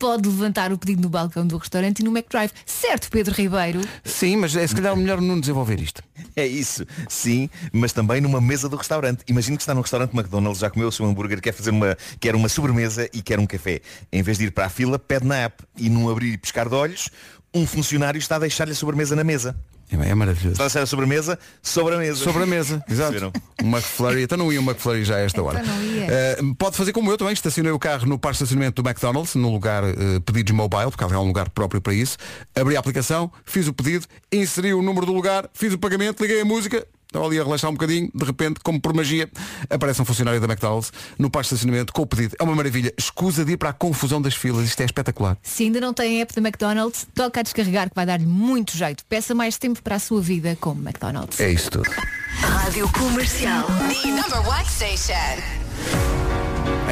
[0.00, 2.50] Pode levantar o pedido no balcão do restaurante e no McDrive.
[2.64, 3.82] Certo, Pedro Ribeiro?
[4.02, 6.02] Sim, mas é se calhar melhor não desenvolver isto.
[6.34, 9.22] É isso, sim, mas também numa mesa do restaurante.
[9.28, 12.34] Imagino que está num restaurante McDonald's, já comeu o seu hambúrguer, quer fazer uma, quer
[12.34, 13.82] uma sobremesa e quer um café.
[14.10, 16.66] Em vez de ir para a fila, pede na app e num abrir e pescar
[16.66, 17.10] de olhos,
[17.52, 19.54] um funcionário está a deixar-lhe a sobremesa na mesa.
[19.92, 20.52] É, é maravilhoso.
[20.52, 22.24] Está a deixar a sobremesa sobre a mesa.
[22.24, 23.32] Sobre a mesa, exato.
[23.62, 25.60] Um McFlurry, então não ia um McFlurry já a esta hora.
[25.60, 26.06] Então não ia.
[26.40, 29.34] Uh, pode fazer como eu também, estacionei o carro no parque de estacionamento do McDonald's,
[29.34, 32.16] no lugar uh, pedidos mobile, porque há um lugar próprio para isso.
[32.54, 36.40] Abri a aplicação, fiz o pedido, inseri o número do lugar, fiz o pagamento, liguei
[36.40, 39.28] a música, Estava ali a relaxar um bocadinho, de repente, como por magia,
[39.68, 42.36] aparece um funcionário da McDonald's no parque de estacionamento com o pedido.
[42.38, 42.94] É uma maravilha.
[42.96, 44.64] Escusa de ir para a confusão das filas.
[44.64, 45.36] Isto é espetacular.
[45.42, 48.76] Se ainda não tem a app da McDonald's, toca a descarregar que vai dar-lhe muito
[48.76, 49.04] jeito.
[49.06, 51.40] Peça mais tempo para a sua vida com o McDonald's.
[51.40, 51.90] É isso tudo.
[52.38, 53.66] Rádio Comercial.
[53.66, 55.42] The number one station.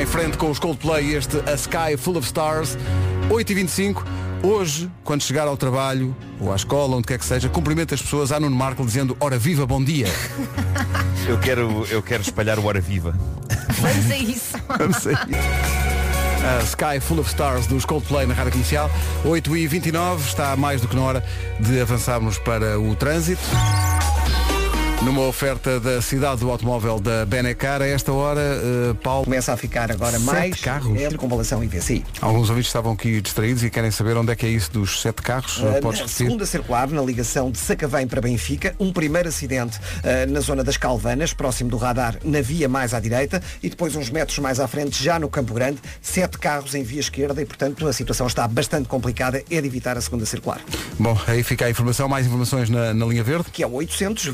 [0.00, 2.76] Em frente com os Coldplay, este A Sky Full of Stars,
[3.31, 4.27] 8h25.
[4.42, 8.31] Hoje, quando chegar ao trabalho ou à escola, onde quer que seja, cumprimenta as pessoas
[8.31, 10.07] à Nuno Marco dizendo Ora viva, bom dia.
[11.27, 13.14] Eu quero, eu quero espalhar o Hora Viva.
[13.81, 14.57] Vamos a isso.
[14.79, 15.88] Vamos a isso.
[16.48, 18.90] A Sky Full of Stars dos Coldplay na Rádio Comercial
[19.24, 21.24] 8h29 está mais do que na hora
[21.61, 23.42] de avançarmos para o trânsito
[25.02, 29.24] numa oferta da cidade do automóvel da Benecar, a esta hora, uh, Paulo.
[29.24, 31.00] Começa a ficar agora Sete mais carros.
[31.00, 32.04] em circunvalação IVCI.
[32.20, 35.22] Alguns ouvintes estavam aqui distraídos e querem saber onde é que é isso dos sete
[35.22, 35.58] carros.
[35.58, 36.08] Uh, Podes na repetir?
[36.08, 40.76] segunda circular, na ligação de Sacavém para Benfica, um primeiro acidente uh, na zona das
[40.76, 44.66] Calvanas, próximo do radar, na via mais à direita, e depois uns metros mais à
[44.66, 48.48] frente, já no Campo Grande, sete carros em via esquerda e, portanto, a situação está
[48.48, 50.61] bastante complicada, é de evitar a segunda circular.
[50.98, 53.44] Bom, aí fica a informação, mais informações na, na linha verde.
[53.52, 54.26] Que é o 800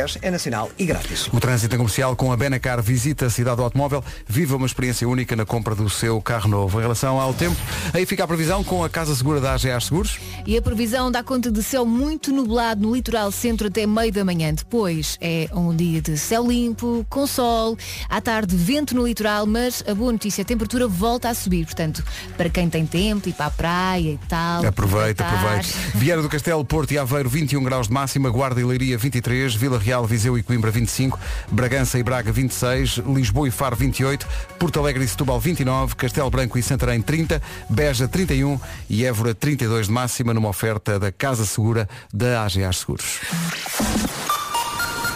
[0.00, 1.28] 2010 é nacional e grátis.
[1.32, 5.08] O trânsito em comercial com a Benacar visita a cidade do automóvel, viva uma experiência
[5.08, 6.78] única na compra do seu carro novo.
[6.78, 7.56] Em relação ao tempo,
[7.92, 10.18] aí fica a previsão com a Casa Segura da AGA Seguros.
[10.46, 14.24] E a previsão dá conta de céu muito nublado no litoral centro até meio da
[14.24, 14.54] manhã.
[14.54, 17.76] Depois é um dia de céu limpo, com sol,
[18.08, 21.64] à tarde vento no litoral, mas a boa notícia, a temperatura volta a subir.
[21.64, 22.02] Portanto,
[22.36, 24.64] para quem tem tempo, ir para a praia e tal.
[24.64, 25.68] Aproveita, aproveita.
[25.94, 29.78] Vieira do Castelo, Porto e Aveiro, 21 graus de máxima, Guarda e Leiria, 23, Vila
[29.78, 31.18] Real, Viseu e Coimbra, 25,
[31.50, 34.26] Bragança e Braga, 26, Lisboa e Faro, 28,
[34.58, 39.86] Porto Alegre e Setúbal, 29, Castelo Branco e Santarém, 30, Beja, 31 e Évora, 32
[39.86, 43.20] de máxima, numa oferta da Casa Segura da AGA Seguros.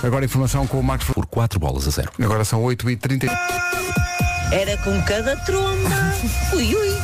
[0.03, 2.11] Agora informação com o Marcos Por 4 bolas a 0.
[2.23, 3.27] Agora são 8 e 30
[4.53, 5.89] Era com cada tromba.
[6.53, 6.95] Ui, ui.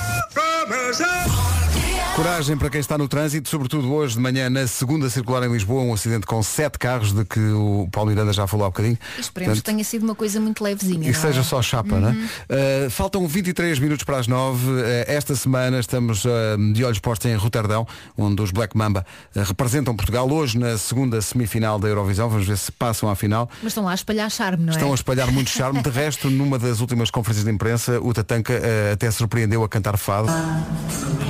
[2.16, 5.82] Coragem para quem está no trânsito, sobretudo hoje de manhã na segunda circular em Lisboa,
[5.82, 8.98] um acidente com sete carros de que o Paulo Miranda já falou há bocadinho.
[9.18, 11.08] Esperemos que tenha sido uma coisa muito levezinha.
[11.08, 11.42] E não seja é?
[11.44, 12.86] só chapa, não é?
[12.86, 14.66] Uh, faltam 23 minutos para as 9.
[14.66, 16.30] Uh, esta semana estamos uh,
[16.74, 17.86] de olhos postos em Roterdão,
[18.18, 22.28] onde os Black Mamba representam Portugal hoje na segunda semifinal da Eurovisão.
[22.28, 23.48] Vamos ver se passam à final.
[23.62, 24.94] Mas estão lá a espalhar charme, não Estão a é?
[24.94, 25.80] espalhar muito charme.
[25.80, 28.60] De resto, numa das últimas conferências de imprensa, o Tatanka
[28.92, 30.28] até surpreendeu a cantar fado.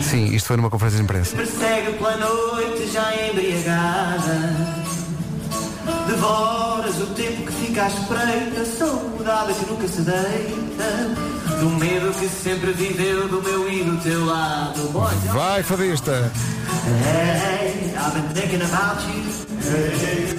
[0.03, 1.37] Sim, isto foi numa conferência de imprensa.
[1.37, 4.81] Persegue pela noite já embriagada.
[6.07, 8.65] Devoras o tempo que fica à espreita.
[8.65, 11.41] Saudade que nunca se deita.
[11.61, 14.81] Do medo que sempre viveu Do meu e do teu lado.
[14.93, 16.33] Boy, Vai, fadista!
[16.87, 19.41] Hey, I've been thinking about you.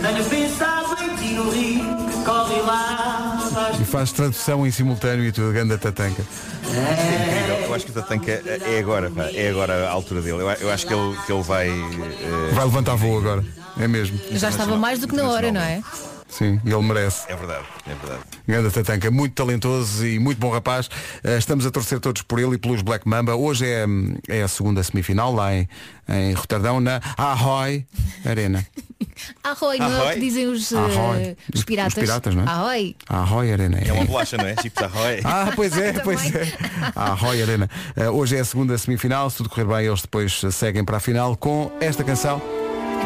[0.01, 3.30] Tenho pensado em ti no rio Que corre lá
[3.79, 6.23] E faz tradução em simultâneo e tudo, ganda Tatanka.
[6.63, 7.55] Incrível.
[7.65, 10.41] Eu acho que o Tatanka é agora, pá, é agora a altura dele.
[10.41, 11.69] Eu, eu acho que ele, que ele vai.
[11.69, 13.43] eh, Vai levantar voo agora.
[13.79, 14.19] É mesmo.
[14.31, 15.81] Já estava mais do que na hora, não é?
[16.29, 17.23] Sim, ele merece.
[17.29, 18.23] É verdade, é verdade.
[18.47, 20.89] Ganda Tatanka, muito talentoso e muito bom rapaz.
[21.23, 23.35] Eh, Estamos a torcer todos por ele e pelos Black Mamba.
[23.35, 23.85] Hoje é,
[24.29, 25.67] é a segunda semifinal lá em,
[26.07, 27.85] em Roterdão, na Ahoy
[28.25, 28.65] Arena.
[29.43, 30.13] Arroi, não é o Arroi?
[30.13, 31.37] que dizem os, Arroi.
[31.53, 31.93] os Os piratas?
[31.93, 32.47] piratas, não é?
[32.47, 32.95] Arroi.
[33.09, 33.77] Ahoy Arena.
[33.79, 34.55] É uma bolacha, não é?
[34.61, 35.21] Chips Ahoy.
[35.23, 36.47] Ah, pois é, pois é.
[36.95, 37.69] A Ahoy Arena.
[37.95, 39.29] Eh, hoje é a segunda semifinal.
[39.29, 42.41] Se tudo correr bem, eles depois eh, seguem para a final com esta canção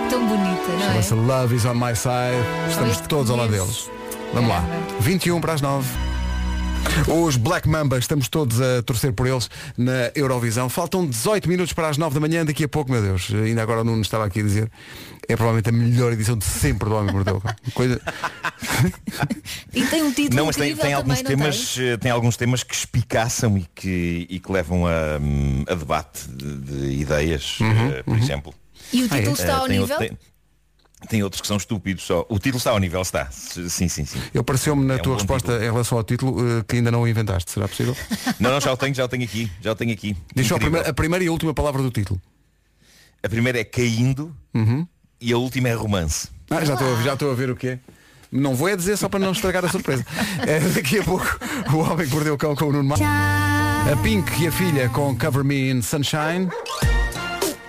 [0.05, 0.87] É tão bonita, não é?
[1.03, 2.43] Chama-se Love is on my side.
[2.69, 3.89] Estamos todos ao lado deles.
[4.33, 4.63] Vamos lá.
[4.99, 5.87] 21 para as 9.
[7.07, 10.69] Os Black Mamba, estamos todos a torcer por eles na Eurovisão.
[10.69, 13.31] Faltam 18 minutos para as 9 da manhã, daqui a pouco, meu Deus.
[13.33, 14.71] Ainda agora o Nuno estava aqui a dizer.
[15.27, 17.41] É provavelmente a melhor edição de sempre do Homem Mordeu.
[17.73, 17.99] Coisa...
[19.73, 22.63] E tem um título Não, mas tem, tem alguns também, temas, eh, tem alguns temas
[22.63, 27.91] que espicaçam e que, e que levam a, hum, a debate de, de ideias, Uhum,
[27.91, 28.53] eh, por exemplo.
[28.93, 29.97] E o título está Eh, ao tem nível?
[29.97, 30.11] Tem,
[31.05, 32.25] tem outros que são estúpidos só.
[32.29, 33.29] O título está ao nível, está.
[33.31, 34.19] Sim, sim, sim.
[34.33, 36.91] Eu pareceu-me na É um tua bom resposta em relação ao título eh, que ainda
[36.91, 37.51] não o inventaste.
[37.51, 37.95] Será possível?
[38.39, 39.49] Não, não, já o tenho, já o tenho aqui.
[39.61, 40.15] Já o tenho aqui.
[40.35, 42.19] Diz só a primeira, a primeira e a última palavra do título.
[43.23, 44.85] A primeira é caindo Uhum.
[45.21, 46.27] e a última é romance.
[46.49, 47.79] Ah, já estou a- já estou a ver o que é.
[48.31, 50.05] Não vou é dizer só para não estragar a surpresa.
[50.45, 51.25] É, daqui a pouco
[51.73, 52.99] o homem que mordeu o cão com o Nuno Mar.
[53.01, 56.49] A Pink e a filha com Cover Me in Sunshine.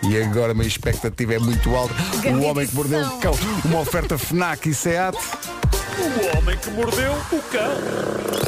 [0.03, 1.95] E agora a minha expectativa é muito alta.
[2.29, 3.35] O homem que mordeu o cão.
[3.65, 5.17] Uma oferta FNAC e SEAT.
[5.17, 8.47] O homem que mordeu o cão.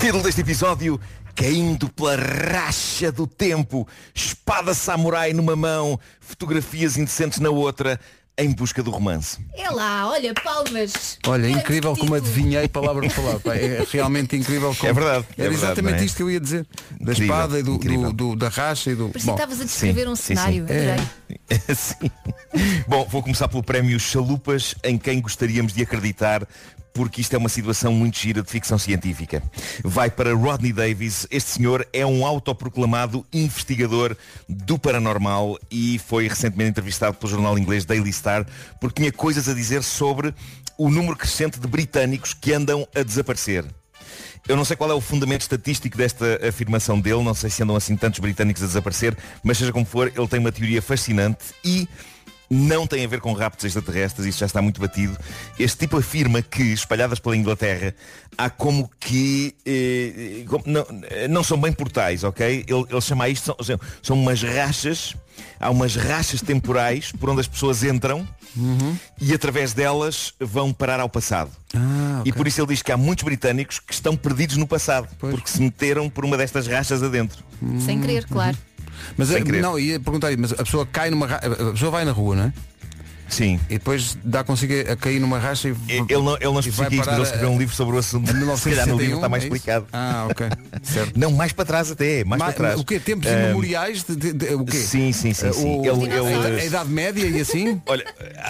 [0.00, 1.00] Título deste episódio
[1.34, 7.98] Caindo pela racha do tempo Espada samurai numa mão Fotografias indecentes na outra
[8.40, 11.18] Em busca do romance É lá, olha, palmas.
[11.26, 13.58] Olha, incrível como adivinhei palavra por palavra.
[13.58, 14.88] É realmente incrível como.
[14.88, 16.04] É verdade, é Era verdade, exatamente é?
[16.06, 16.66] isto que eu ia dizer.
[17.00, 19.08] Da Incrível, espada e do, do- do- da racha e do.
[19.08, 20.36] Parecia que estavas a descrever um sim, sim.
[20.36, 20.66] cenário.
[20.68, 20.92] É.
[20.92, 21.08] adorei.
[21.74, 22.10] Sim.
[22.86, 26.46] Bom, vou começar pelo prémio Chalupas Em quem gostaríamos de acreditar
[26.98, 29.40] porque isto é uma situação muito gira de ficção científica.
[29.84, 31.28] Vai para Rodney Davis.
[31.30, 34.16] Este senhor é um autoproclamado investigador
[34.48, 38.44] do paranormal e foi recentemente entrevistado pelo jornal inglês Daily Star
[38.80, 40.34] porque tinha coisas a dizer sobre
[40.76, 43.64] o número crescente de britânicos que andam a desaparecer.
[44.48, 47.76] Eu não sei qual é o fundamento estatístico desta afirmação dele, não sei se andam
[47.76, 51.88] assim tantos britânicos a desaparecer, mas seja como for, ele tem uma teoria fascinante e
[52.50, 55.16] não tem a ver com raptos extraterrestres, isso já está muito batido.
[55.58, 57.94] Este tipo afirma que, espalhadas pela Inglaterra,
[58.36, 60.86] há como que eh, como- não,
[61.28, 62.64] não são bem portais, ok?
[62.66, 65.14] Ele, ele chama isto, são, são- são umas rachas,
[65.60, 68.26] há umas rachas temporais por onde as pessoas entram
[69.20, 71.50] e através delas vão parar ao passado.
[71.76, 75.06] Ah, E por isso ele diz que há muitos britânicos que estão perdidos no passado,
[75.18, 77.44] porque se meteram por uma destas rachas adentro.
[77.84, 78.56] Sem querer, claro.
[79.16, 81.40] Mas Sem eh, não, ia perguntar mas a pessoa cai numa a
[81.72, 82.52] pessoa vai na rua, não é?
[83.28, 83.60] Sim.
[83.68, 86.94] E depois dá consigo a cair numa racha e Ele não, ele não e especifica
[86.94, 88.30] isto, mas ele escreveu a- um livro sobre o assunto.
[88.30, 89.86] a Se calhar no livro está mais 1961, é explicado.
[89.92, 90.46] Ah, ok.
[90.82, 91.12] Certo.
[91.20, 92.80] Não, mais para trás até, mais Ma- para trás.
[92.80, 92.98] O quê?
[92.98, 94.02] Tempos Ah, imemoriais?
[94.02, 94.78] De, de- de- o quê?
[94.78, 95.62] Sim, sim, sim, Eh, sim.
[95.78, 96.16] o- Ele- a-
[96.48, 97.82] ele- a, Idade Média e assim?
[97.84, 98.02] Olha,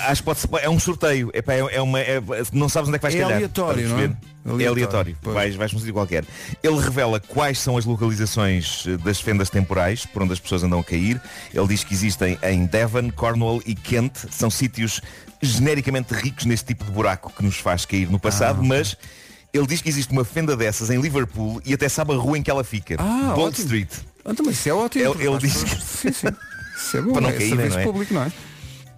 [0.06, 1.32] acho que pode ser, é um sorteio.
[1.34, 1.42] É,
[1.74, 3.34] é uma, é- não sabes onde é que vais É calhar.
[3.34, 4.16] aleatório, Estás a não é?
[4.48, 5.16] É Aleatório, aleatório.
[5.22, 5.34] pois.
[5.34, 6.24] Vais, vais para um sítio qualquer.
[6.62, 10.80] Ele revela quais são as localizações eh, das fendas temporais por onde as pessoas andam
[10.80, 11.20] a cair.
[11.54, 14.12] Ele diz que existem em Devon, Cornwall e Kent.
[14.30, 15.00] São sítios
[15.42, 18.96] genericamente ricos neste tipo de buraco que nos faz cair no passado, mas
[19.52, 22.42] ele diz que existe uma fenda dessas em Liverpool e até sabe a rua em
[22.42, 22.96] que ela fica.
[22.98, 23.64] Ah, Bond ótimo.
[23.64, 23.88] Street.
[24.24, 25.04] Ah, então, mas isso é ótimo.
[25.04, 26.26] Ele- porque ele diz pessoas- Sim, sim.
[26.76, 27.12] Isso é bom.
[27.12, 27.84] Para não é caírem, serviço não é?
[27.84, 28.32] público, não é?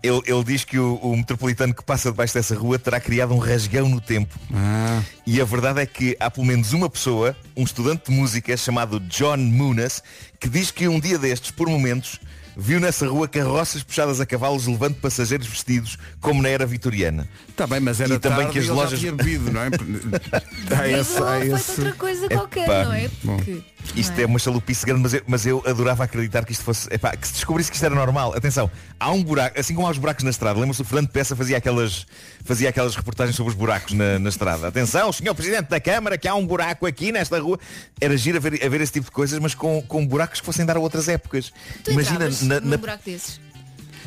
[0.03, 3.39] Ele, ele diz que o, o metropolitano que passa debaixo dessa rua terá criado um
[3.39, 4.35] rasgão no tempo.
[4.55, 5.03] Ah.
[5.27, 8.99] E a verdade é que há pelo menos uma pessoa, um estudante de música chamado
[9.01, 10.03] John Munas,
[10.39, 12.19] que diz que um dia destes, por momentos,
[12.57, 17.29] viu nessa rua carroças puxadas a cavalos levando passageiros vestidos como na era vitoriana.
[17.49, 19.69] Está bem, mas era E também tarde que as já lojas- tinha bebido, não é?
[20.77, 22.85] Há esse, há outra coisa qualquer, Epá.
[22.85, 23.09] não é?
[23.23, 23.63] Porque,
[23.97, 26.89] Isto não é uma chalupice grande, mas eu, mas eu adorava acreditar que isto fosse.
[26.93, 28.33] Epá, que se descobrisse que isto era normal.
[28.37, 30.59] Atenção, há um buraco, assim como há os buracos na estrada.
[30.61, 32.07] Lembra-se o Fernando Peça fazia aquelas,
[32.45, 34.69] fazia aquelas reportagens sobre os buracos na, na estrada.
[34.69, 37.59] Atenção, senhor Presidente da Câmara, que há um buraco aqui nesta rua.
[38.01, 40.47] Era giro a ver, a ver esse tipo de coisas, mas com, com buracos que
[40.47, 41.53] fossem dar a outras épocas.
[41.83, 43.41] Tu Imagina na, num na- buraco desses.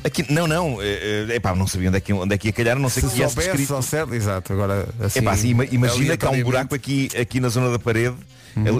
[0.03, 2.53] aqui, não, não, é, é, epá, não sabia onde é que, onde é que ia
[2.53, 3.73] calhar, não sei Se que soubesse descrito.
[3.75, 4.53] ao certo, exato.
[4.53, 7.79] Agora, assim, Epá, assim, ima- imagina que há um buraco aqui, aqui na zona da
[7.79, 8.15] parede,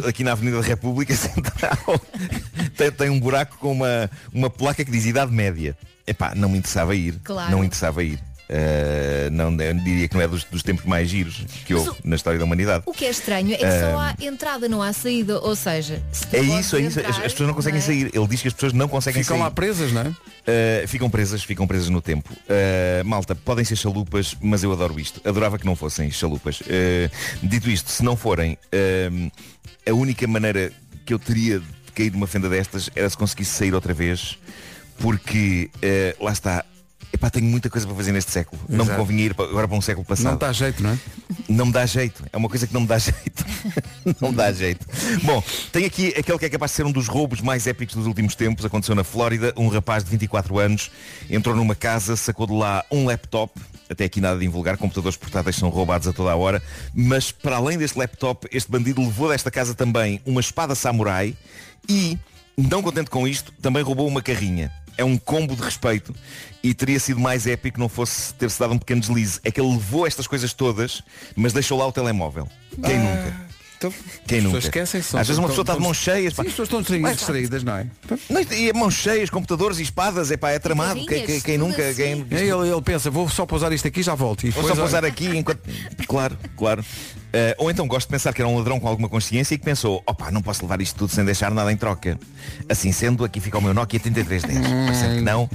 [0.08, 2.02] aqui na Avenida da República Central,
[2.78, 5.78] tem, tem um buraco com uma, uma placa que diz Idade Média.
[6.06, 7.20] Epá, não me interessava ir.
[7.24, 7.52] Claro.
[7.52, 8.20] Não me interessava ir.
[8.50, 12.00] Uh, não, eu diria que não é dos, dos tempos mais giros que Mas houve
[12.04, 12.84] na história da humanidade.
[12.86, 15.40] O que é estranho é que só há entrada, não há saída.
[15.40, 17.00] Ou seja, se É isso, é isso.
[17.00, 17.82] As, entrar, as pessoas não conseguem é?
[17.82, 18.12] sair.
[18.14, 19.44] Ele diz que as pessoas não conseguem Ficam sair.
[19.44, 20.08] lá presas, não é?
[20.08, 22.30] Uh, ficam presas, ficam presas no tempo.
[22.34, 25.22] Uh, malta, podem ser chalupas, mas eu adoro isto.
[25.28, 26.60] Adorava que não fossem chalupas.
[26.62, 27.10] Uh,
[27.42, 29.32] dito isto, se não forem, uh,
[29.90, 30.72] a única maneira
[31.06, 34.38] que eu teria de cair numa fenda destas era se conseguisse sair outra vez,
[35.00, 36.66] porque uh, lá está.
[37.24, 38.62] Epá, tenho muita coisa para fazer neste século.
[38.68, 39.00] Não me Exato.
[39.00, 40.32] convinha ir agora para um século passado.
[40.32, 41.00] Não dá jeito, não é?
[41.48, 42.22] Não me dá jeito.
[42.34, 43.46] É uma coisa que não me dá jeito.
[44.20, 44.86] não me dá jeito.
[45.24, 48.08] Bom, tem aqui aquele que é capaz de ser um dos roubos mais épicos dos
[48.08, 48.66] últimos tempos.
[48.66, 49.54] Aconteceu na Flórida.
[49.56, 50.92] Um rapaz de 24 anos
[51.30, 53.58] entrou numa casa, sacou de lá um laptop.
[53.90, 56.62] Até aqui nada de invulgar, computadores portáteis são roubados a toda a hora.
[56.94, 61.38] Mas para além deste laptop, este bandido levou desta casa também uma espada samurai
[61.88, 62.18] e,
[62.58, 64.70] não contente com isto, também roubou uma carrinha.
[64.98, 66.14] É um combo de respeito
[66.62, 69.40] e teria sido mais épico não fosse ter-se dado um pequeno deslize.
[69.44, 71.02] É que ele levou estas coisas todas,
[71.36, 72.48] mas deixou lá o telemóvel.
[72.84, 73.54] Quem nunca?
[74.26, 74.56] Quem as nunca?
[74.56, 76.34] pessoas esquecem-se, Às vezes uma estão- pessoa está de mãos cheias.
[76.34, 76.44] pá.
[76.44, 77.88] Sim, as pessoas estão distraídas, distraídas, não é?
[78.30, 81.06] Não, e mãos cheias, computadores e espadas, é pá, é tramado.
[81.06, 81.86] Quem, quem- quem nunca.
[81.90, 82.24] assim.
[82.26, 84.46] Quem, É, Ele, ele pensa, vou só pousar isto aqui e já volto.
[84.48, 85.60] E Vou só pousar aqui enquanto.
[86.08, 86.86] Claro, claro.
[87.34, 89.66] Eh, ou então gosto de pensar que era um ladrão com alguma consciência e que
[89.66, 92.20] pensou, opá, não posso levar isto tudo sem deixar nada em troca.
[92.70, 94.86] Assim sendo, aqui fica o meu Nokia 3310.
[94.86, 95.50] Parecendo que não,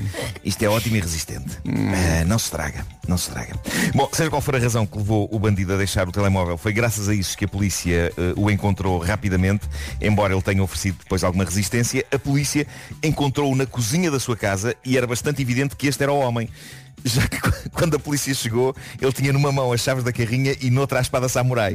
[0.45, 1.59] isto é ótimo e resistente.
[1.65, 3.55] Eh, não se estraga, não se estraga.
[3.95, 6.73] Bom, seja qual for a razão que levou o bandido a deixar o telemóvel, foi
[6.73, 9.69] graças a isso que a polícia eh, o encontrou rapidamente,
[10.01, 12.67] embora ele tenha oferecido depois alguma resistência, a polícia
[13.05, 16.49] encontrou-o na cozinha da sua casa e era bastante evidente que este era o homem.
[17.05, 17.39] Já que
[17.71, 21.03] quando a polícia chegou, ele tinha numa mão as chaves da carrinha e noutra a
[21.03, 21.75] espada samurai.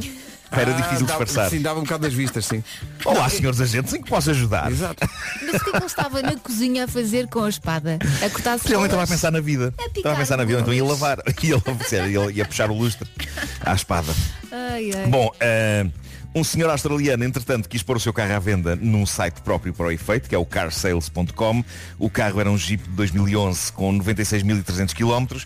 [0.52, 1.50] Era Ah, difícil dava- disfarçar.
[1.50, 2.64] Sim, dava um bocado das vistas, sim.
[3.06, 4.72] Olá, senhores agentes, em que posso ajudar?
[4.72, 5.10] Exato.
[5.42, 7.98] Mas o que é que ele estava na cozinha a fazer com a espada?
[8.24, 9.10] A cortar Possivelmente estava a cebolas?
[9.10, 9.72] pensar na vida.
[9.72, 11.18] picar Estava a pensar na vida, então ia lavar.
[11.42, 13.10] Ia, lavar, ia, ia puxar o lustre
[13.66, 14.14] à espada.
[14.52, 15.08] Ai, ai.
[15.08, 15.88] Bom, eh,
[16.36, 19.88] um senhor australiano, entretanto, quis pôr o seu carro à venda num site próprio para
[19.88, 21.64] o efeito, que é o carsales.com.
[22.00, 25.38] O carro era um Jeep de 2011 com 96.300 km.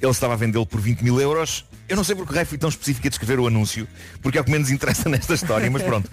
[0.00, 1.64] Ele estava a vendê-lo por 20 mil euros.
[1.88, 3.88] Eu não sei porque o raio fui tão específico a descrever o anúncio,
[4.22, 6.10] porque é o que menos interessa nesta história, mas pronto.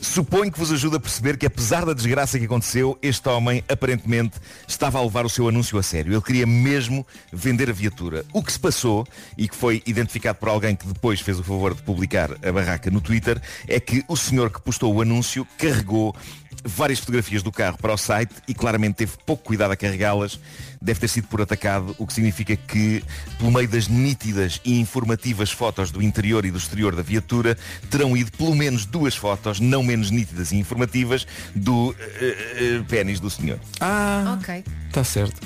[0.00, 4.38] Suponho que vos ajuda a perceber que apesar da desgraça que aconteceu, este homem aparentemente
[4.66, 6.12] estava a levar o seu anúncio a sério.
[6.12, 8.24] Ele queria mesmo vender a viatura.
[8.32, 11.74] O que se passou, e que foi identificado por alguém que depois fez o favor
[11.74, 16.16] de publicar a barraca no Twitter, é que o senhor que postou o anúncio carregou
[16.64, 20.38] várias fotografias do carro para o site e claramente teve pouco cuidado a carregá-las.
[20.82, 23.04] Deve ter sido por atacado, o que significa que,
[23.38, 27.56] pelo meio das nítidas e informativas fotos do interior e do exterior da viatura,
[27.90, 32.36] terão ido pelo menos duas fotos, não menos nítidas e informativas, do eh,
[32.80, 33.58] eh, pênis do senhor.
[33.78, 34.64] Ah, Ok.
[34.88, 35.38] está certo.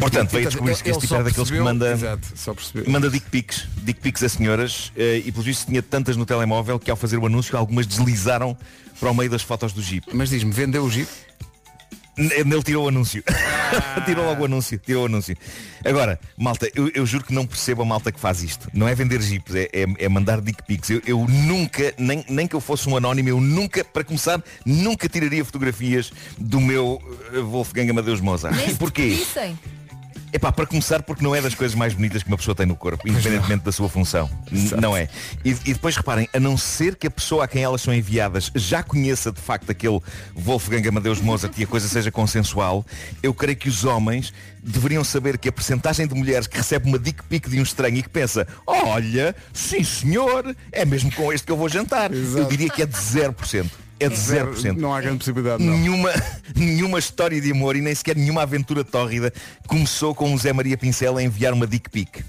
[0.00, 2.28] Portanto, veio a descobrir-se que este tipo era daqueles que manda, Exato,
[2.88, 6.78] manda dick pics, dick pics a senhoras eh, e, pelo visto, tinha tantas no telemóvel
[6.78, 8.56] que, ao fazer o anúncio, algumas deslizaram
[8.98, 10.06] para o meio das fotos do Jeep.
[10.12, 11.08] Mas diz-me, vendeu o Jeep?
[12.18, 13.22] Ele tirou o anúncio.
[14.04, 14.78] tirou logo o anúncio.
[14.78, 15.34] Tirou o anúncio.
[15.84, 18.68] Agora, malta, eu, eu juro que não percebo a malta que faz isto.
[18.74, 20.90] Não é vender jeeps, é, é- é mandar dick pics.
[20.90, 25.08] Eu, eu nunca, nem, nem que eu fosse um anónimo, eu nunca, para começar, nunca
[25.08, 27.00] tiraria fotografias do meu
[27.32, 28.54] eh, Wolfgang Amadeus Mozart.
[28.54, 29.08] Nem E porquê?
[29.10, 29.58] desperdicem.
[30.32, 32.76] Epá, para começar, porque não é das coisas mais bonitas que uma pessoa tem no
[32.76, 34.30] corpo, independentemente da sua função.
[34.50, 35.08] N- Não é.
[35.44, 38.50] E, e depois reparem, a não ser que a pessoa a quem elas são enviadas
[38.54, 40.00] já conheça de facto aquele
[40.36, 42.86] Wolfgang Amadeus Mozart e a coisa seja consensual,
[43.22, 46.98] eu creio que os homens deveriam saber que a percentagem de mulheres que recebe uma
[46.98, 51.44] dick pic de um estranho e que pensa, olha, sim senhor, é mesmo com este
[51.46, 52.12] que eu vou jantar.
[52.12, 53.66] Eu diria que é de 0%.
[54.00, 54.76] É de 0%.
[54.76, 55.76] Não há grande possibilidade, não.
[55.76, 56.10] Nenhuma,
[56.56, 59.30] nenhuma história de amor e nem sequer nenhuma aventura tórrida
[59.66, 62.24] começou com o Zé Maria Pincel a enviar uma dick pic.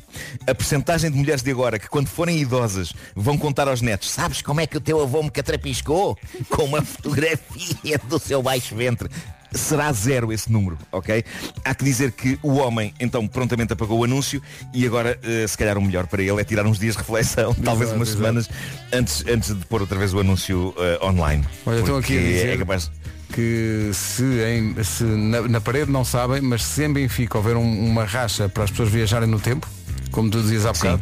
[0.46, 4.42] A percentagem de mulheres de agora que quando forem idosas vão contar aos netos, sabes
[4.42, 6.18] como é que o teu avô me catrapiscou?
[6.50, 9.10] Com uma fotografia do seu baixo ventre.
[9.54, 11.24] Será zero esse número, ok?
[11.66, 14.42] Há que dizer que o homem então prontamente apagou o anúncio
[14.74, 17.54] e agora eh, se calhar o melhor para ele é tirar uns dias de reflexão,
[17.62, 18.18] talvez umas exato.
[18.24, 18.50] semanas
[18.94, 21.46] antes, antes de pôr outra vez o anúncio eh, online.
[21.66, 22.90] Olha, estão aqui a dizer é capaz...
[23.34, 27.86] que se, em- se na, na parede não sabem, mas se em Benfica houver um-
[27.88, 29.68] uma racha para as pessoas viajarem no tempo,
[30.12, 31.02] como tu dizias há bocado,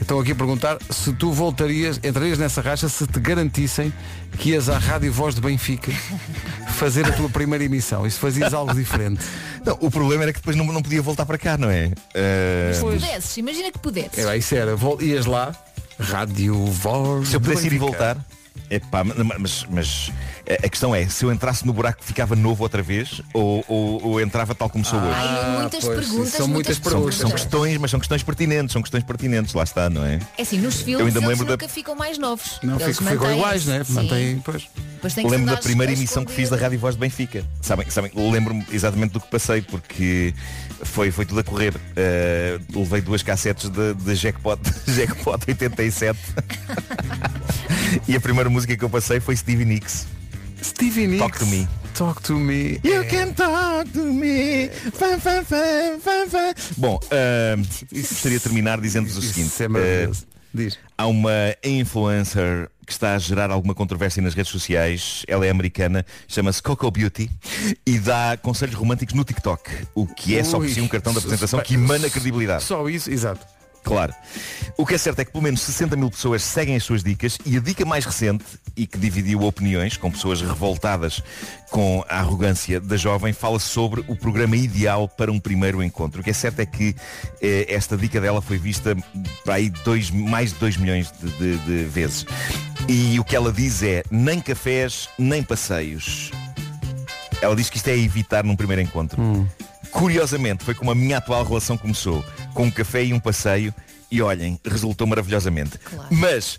[0.00, 3.92] estão aqui a perguntar se tu voltarias, entrarias nessa racha se te garantissem
[4.38, 5.92] que ias à Rádio Voz de Benfica
[6.76, 9.22] fazer a tua primeira emissão e se fazias algo diferente.
[9.64, 11.92] Não, o problema era que depois não, não podia voltar para cá, não é?
[12.14, 14.18] Eh, Se pudesses, imagina que pudesses.
[14.18, 15.54] Era, isso era, ias lá,
[15.98, 18.16] Rádio Voz se eu de pudesse ir e voltar.
[18.70, 20.12] Epá, mas, mas
[20.48, 24.20] a questão é, se eu entrasse no buraco ficava novo outra vez ou, ou- ou
[24.20, 25.10] entrava tal como sou hoje?
[25.12, 27.14] Ai, muitas pois, perguntas, são muitas muitas São, perguntas.
[27.16, 30.20] são questões, mas são questões pertinentes, são questões pertinentes, lá está, não é?
[30.38, 32.60] É assim, nos Eu filmes ainda me eles lembro da- nunca ficam mais novos.
[32.62, 33.82] Não, eles ficam, ficam iguais, né?
[33.88, 34.68] Mantém, pois.
[35.14, 36.56] Que lembro da primeira emissão que fiz da.
[36.56, 37.42] Rádio Voz de Benfica.
[37.62, 40.34] Sabem, sabem lembro-me exatamente do que passei, porque
[40.82, 41.74] foi, foi tudo a correr.
[41.96, 46.18] Eh, levei duas cassetes de, de Jackpot, Jackpot 87.
[48.08, 50.06] e a primeira música que eu passei foi Stevie Nicks.
[50.62, 51.18] Stevie Nicks.
[51.18, 51.68] Talk to me.
[51.94, 52.80] Talk to me.
[52.84, 54.68] You can talk to me.
[54.92, 56.54] Fã, fã, fã.
[56.76, 57.56] Bom, eh,
[57.92, 59.48] gostaria de terminar dizendo-vos o seguinte.
[59.48, 60.26] Isso é maravilhoso.
[60.26, 60.78] Eh, Diz.
[60.98, 61.30] Há uma
[61.62, 65.22] influencer que está a gerar alguma controvérsia nas redes sociais.
[65.28, 67.30] Ela é americana, chama-se Coco Beauty
[67.86, 69.70] e dá conselhos românticos no TikTok.
[69.94, 72.64] O que é só por Ui, si um cartão de apresentação que emana credibilidade.
[72.64, 73.46] Só isso, exato.
[73.82, 74.12] Claro.
[74.76, 77.36] O que é certo é que pelo menos 60 mil pessoas seguem as suas dicas
[77.44, 78.44] e a dica mais recente
[78.76, 81.22] e que dividiu opiniões com pessoas revoltadas
[81.70, 86.20] com a arrogância da jovem fala sobre o programa ideal para um primeiro encontro.
[86.20, 86.94] O que é certo é que
[87.42, 88.96] eh, esta dica dela foi vista
[89.44, 92.24] para aí dois, mais de 2 milhões de, de- de vezes.
[92.88, 96.30] E o que ela diz é nem cafés, nem passeios.
[97.42, 99.20] Ela diz que isto é evitar num primeiro encontro.
[99.90, 102.24] Curiosamente, foi como a minha atual relação começou,
[102.54, 103.74] com um café e um passeio,
[104.10, 105.78] e olhem, resultou maravilhosamente.
[106.10, 106.58] Mas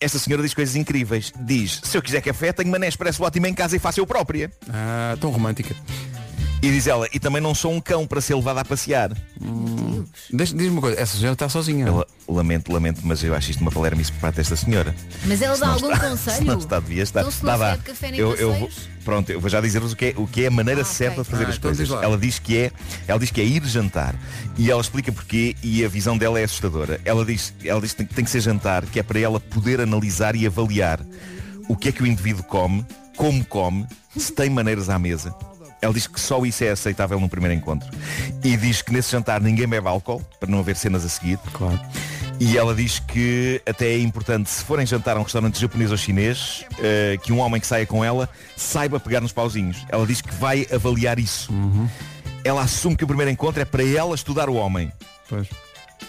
[0.00, 1.32] esta senhora diz coisas incríveis.
[1.40, 4.50] Diz, se eu quiser café, tenho mané expresso ótimo em casa e faço eu própria.
[4.68, 5.76] Ah, tão romântica.
[6.62, 9.10] E diz ela, e também não sou um cão para ser levado a passear.
[10.30, 11.86] Deixa- Diz-me uma coisa, essa senhora está sozinha.
[11.86, 14.94] Ela, lamento, lamento, mas eu acho isto uma palermice por parte desta senhora.
[15.24, 16.36] Mas ela Se dá não algum está- conselho?
[16.38, 17.20] Se não está, devia estar.
[17.20, 17.82] Então se não Dá, dá.
[17.82, 18.88] café nem eu, eu vou, passeios?
[19.04, 21.28] pronto, eu vou já dizer-vos o que, é, o que é a maneira certa de
[21.30, 21.88] fazer Ah, as então coisas.
[21.88, 22.04] lá.
[22.04, 22.70] Ela diz que é,
[23.08, 24.14] ela diz que é ir jantar
[24.58, 27.00] e ela explica porquê e a visão dela é assustadora.
[27.06, 29.80] Ela diz, ela diz que tem, tem que ser jantar, que é para ela poder
[29.80, 31.00] analisar e avaliar
[31.68, 32.84] o que é que o indivíduo come,
[33.16, 35.34] como come, se tem maneiras à mesa.
[35.82, 37.88] Ela diz que só isso é aceitável num primeiro encontro.
[38.44, 41.38] E diz que nesse jantar ninguém bebe álcool, para não haver cenas a seguir.
[41.52, 41.80] Claro.
[42.38, 45.96] E ela diz que até é importante, se forem jantar a um restaurante japonês ou
[45.96, 49.84] chinês, eh, que um homem que saia com ela saiba pegar nos pauzinhos.
[49.90, 51.52] Ela diz que vai avaliar isso.
[52.42, 54.90] Ela assume que o primeiro encontro é para ela estudar o homem.
[55.28, 55.48] Pois.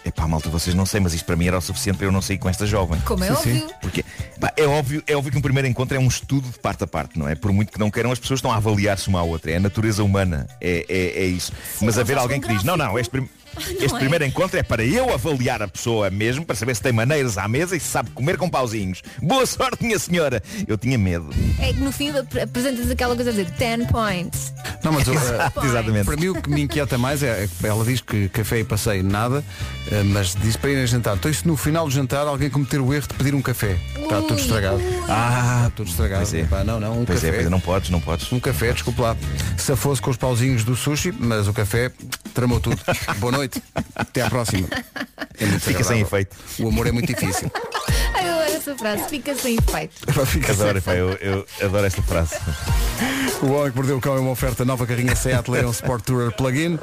[0.05, 2.21] Epá, malta, vocês não sei, mas isto para mim era o suficiente para eu não
[2.21, 2.99] sair com esta jovem.
[3.01, 3.61] Como é Sim, sim.
[3.61, 3.75] óbvio.
[3.81, 4.05] Porque
[4.39, 6.87] pá, é, óbvio, é óbvio que um primeiro encontro é um estudo de parte a
[6.87, 7.35] parte, não é?
[7.35, 9.51] Por muito que não queiram, as pessoas estão a avaliar-se uma à outra.
[9.51, 10.47] É a natureza humana.
[10.59, 11.51] É, é, é isso.
[11.81, 13.99] Mas não haver alguém com que diz, não, não, este, prim- Não este é?
[13.99, 17.47] primeiro encontro é para eu avaliar a pessoa mesmo, para saber se tem maneiras à
[17.47, 19.01] mesa e se sabe comer com pauzinhos.
[19.21, 20.41] Boa sorte, minha senhora!
[20.67, 21.29] Eu tinha medo.
[21.59, 24.53] É que no fim ap- apresentas aquela coisa a dizer 10 points.
[24.83, 26.05] Não, mas Exato, exatamente.
[26.05, 28.63] para mim o que me inquieta mais é, é que ela diz que café e
[28.63, 31.15] passeio nada, uh, mas diz para ir a jantar.
[31.15, 33.77] Então se no final do jantar alguém cometer o erro de pedir um café?
[33.95, 34.77] Está tudo estragado.
[34.77, 34.83] ui.
[35.07, 36.21] Ah, está tudo estragado.
[36.21, 36.39] Pois é.
[36.41, 37.27] Epá, não, não, um pois café.
[37.29, 38.31] é, pois é, não podes, não podes.
[38.31, 39.15] Um café, desculpe lá.
[39.57, 41.91] Se fosse com os pauzinhos do sushi, mas o café
[42.33, 42.79] tramou tudo.
[43.19, 43.40] Boa noite.
[43.95, 44.67] Até à próxima.
[45.39, 46.01] É Fica sem agradável.
[46.01, 46.35] efeito.
[46.59, 47.51] O amor é muito difícil.
[48.13, 49.93] Adoro essa frase, fica sem efeito.
[50.25, 52.35] Fica sem Adoro, pá, eu, eu adoro esta frase.
[53.41, 56.31] O Homem que Mordeu o Cão é uma oferta nova carrinha Seat Leon Sport Tourer
[56.33, 56.77] Plug-in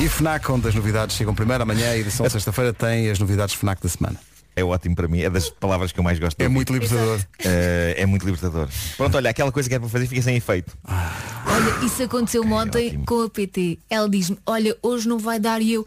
[0.00, 1.62] e FNAC, onde as novidades chegam primeiro.
[1.62, 4.18] Amanhã, a edição sexta-feira, tem as novidades FNAC da semana.
[4.54, 7.18] É ótimo para mim, é das palavras que eu mais gosto É muito libertador.
[7.42, 8.68] Eh, é muito libertador.
[8.96, 10.76] Pronto, olha, aquela coisa que é para fazer fica sem efeito.
[10.86, 13.78] Olha, isso aconteceu ontem com a PT.
[13.88, 15.86] Ela diz-me, olha, hoje não vai dar e eu.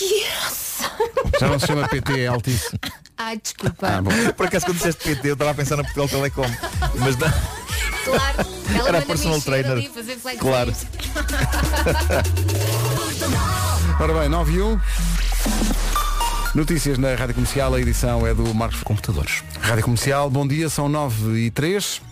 [0.00, 0.62] Yes!
[1.38, 2.76] Já não se chama PT, é Altice.
[3.16, 3.86] Ai, desculpa.
[3.86, 4.10] Ah, bom.
[4.36, 6.50] Por acaso quando disseste PT eu estava a pensar na Portugal Telecom.
[6.96, 7.30] Mas não.
[8.04, 9.88] Claro, ela Era personal trainer.
[10.40, 10.72] Claro.
[14.00, 14.80] Ora bem, 9 e 1.
[16.54, 19.42] Notícias na Rádio Comercial, a edição é do Marcos Computadores.
[19.58, 22.02] Rádio Comercial, bom dia, são 9 e 3.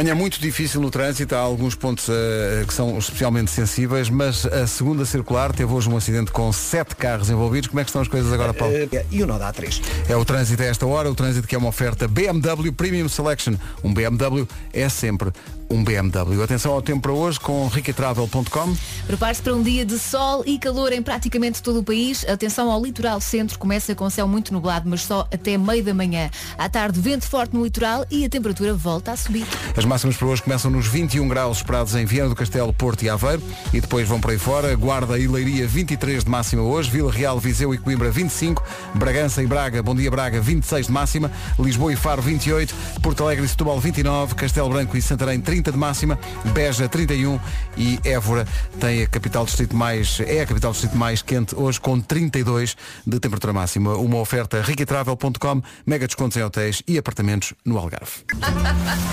[0.00, 4.66] Manhã muito difícil no trânsito, há alguns pontos eh, que são especialmente sensíveis, mas a
[4.66, 7.68] segunda circular teve hoje um acidente com sete carros envolvidos.
[7.68, 8.74] Como é que estão as coisas agora, Paulo?
[8.74, 9.82] Eh, E o nó da A3.
[10.08, 13.56] É o trânsito a esta hora, o trânsito que é uma oferta BMW Premium Selection.
[13.84, 15.32] Um BMW é sempre
[15.70, 16.42] um BMW.
[16.42, 18.76] Atenção ao tempo para hoje com riquitravel.com.
[19.06, 22.26] Prepare-se para um dia de sol e calor em praticamente todo o país.
[22.28, 26.28] Atenção ao litoral centro, começa com céu muito nublado, mas só até meio da manhã.
[26.58, 29.46] À tarde, vento forte no litoral e a temperatura volta a subir.
[29.76, 33.10] As máximas para hoje começam nos 21 graus esperados em Viana do Castelo, Porto e
[33.10, 34.76] Aveiro e depois vão para aí fora.
[34.76, 38.62] Guarda e Leiria 23 de máxima hoje, Vila Real, Viseu e Coimbra 25,
[38.94, 42.72] Bragança e Braga, Bom Dia Braga 26 de máxima, Lisboa e Faro 28,
[43.02, 46.16] Porto Alegre e Setúbal 29, Castelo Branco e Santarém 30 de máxima,
[46.54, 47.40] Beja 31
[47.76, 48.46] e Évora
[48.78, 53.18] tem a capital distrito mais é a capital distrito mais quente hoje com 32 de
[53.18, 53.96] temperatura máxima.
[53.96, 58.22] Uma oferta riquitravel.com, mega descontos em hotéis e apartamentos no Algarve.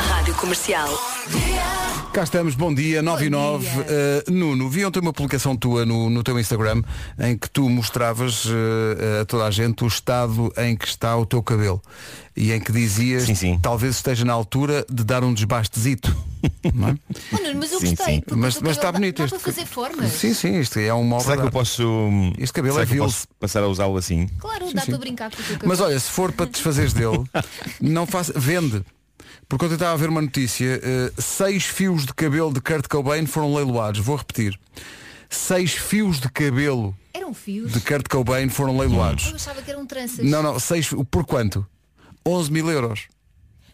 [0.08, 0.67] Rádio Comercial.
[2.12, 3.66] Cá estamos, bom dia, 9 e 9.
[3.66, 3.86] dia.
[4.28, 6.82] Uh, Nuno, vi ontem uma publicação tua no, no teu Instagram
[7.18, 11.26] em que tu mostravas uh, a toda a gente o estado em que está o
[11.26, 11.82] teu cabelo
[12.36, 13.60] e em que dizias Sim, sim.
[13.62, 16.14] talvez esteja na altura de dar um desbastezito.
[16.74, 16.98] não é?
[17.32, 18.24] Oh, Nuno, mas eu Sim, gostei.
[18.36, 20.12] Mas- mas está bonito dá, este Dá fazer formas.
[20.12, 21.20] Sim, sim, isto é obra.
[21.22, 21.84] Será que eu posso.
[22.38, 23.04] Este cabelo será é que eu vil.
[23.06, 24.28] posso passar a usá-lo assim?
[24.38, 25.70] Claro, dá para brincar com o teu cabelo.
[25.70, 27.24] Mas olha, se for para te desfazeres dele,
[27.80, 28.34] não faça.
[28.36, 28.84] Vende.
[29.50, 33.26] Porque ontem estava a ver uma notícia, eh, seis fios de cabelo de Kurt Cobain
[33.26, 34.02] foram leiloados.
[34.02, 34.60] Vou repetir.
[35.30, 37.72] seis fios de cabelo Eram fios.
[37.72, 39.28] de Kurt Cobain foram leiloados.
[39.30, 40.26] Eu achava que eram tranças.
[40.26, 41.66] Não, não, seis, por quanto?
[42.26, 43.08] 11 mil euros.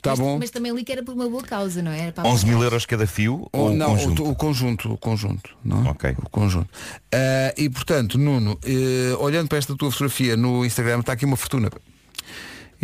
[0.02, 0.38] Tá mas, bom?
[0.38, 2.00] Mas também li que era por uma boa causa, não é?
[2.02, 2.12] era?
[2.12, 4.24] Para 11 mil euros cada fio ou Ou o não, conjunto?
[4.24, 5.90] O, o conjunto, o conjunto, não é?
[5.90, 6.16] Ok.
[6.24, 6.70] O conjunto.
[7.12, 11.38] Ah, e portanto, Nuno, eh, olhando para esta tua fotografia no Instagram, está aqui uma
[11.38, 11.70] fortuna.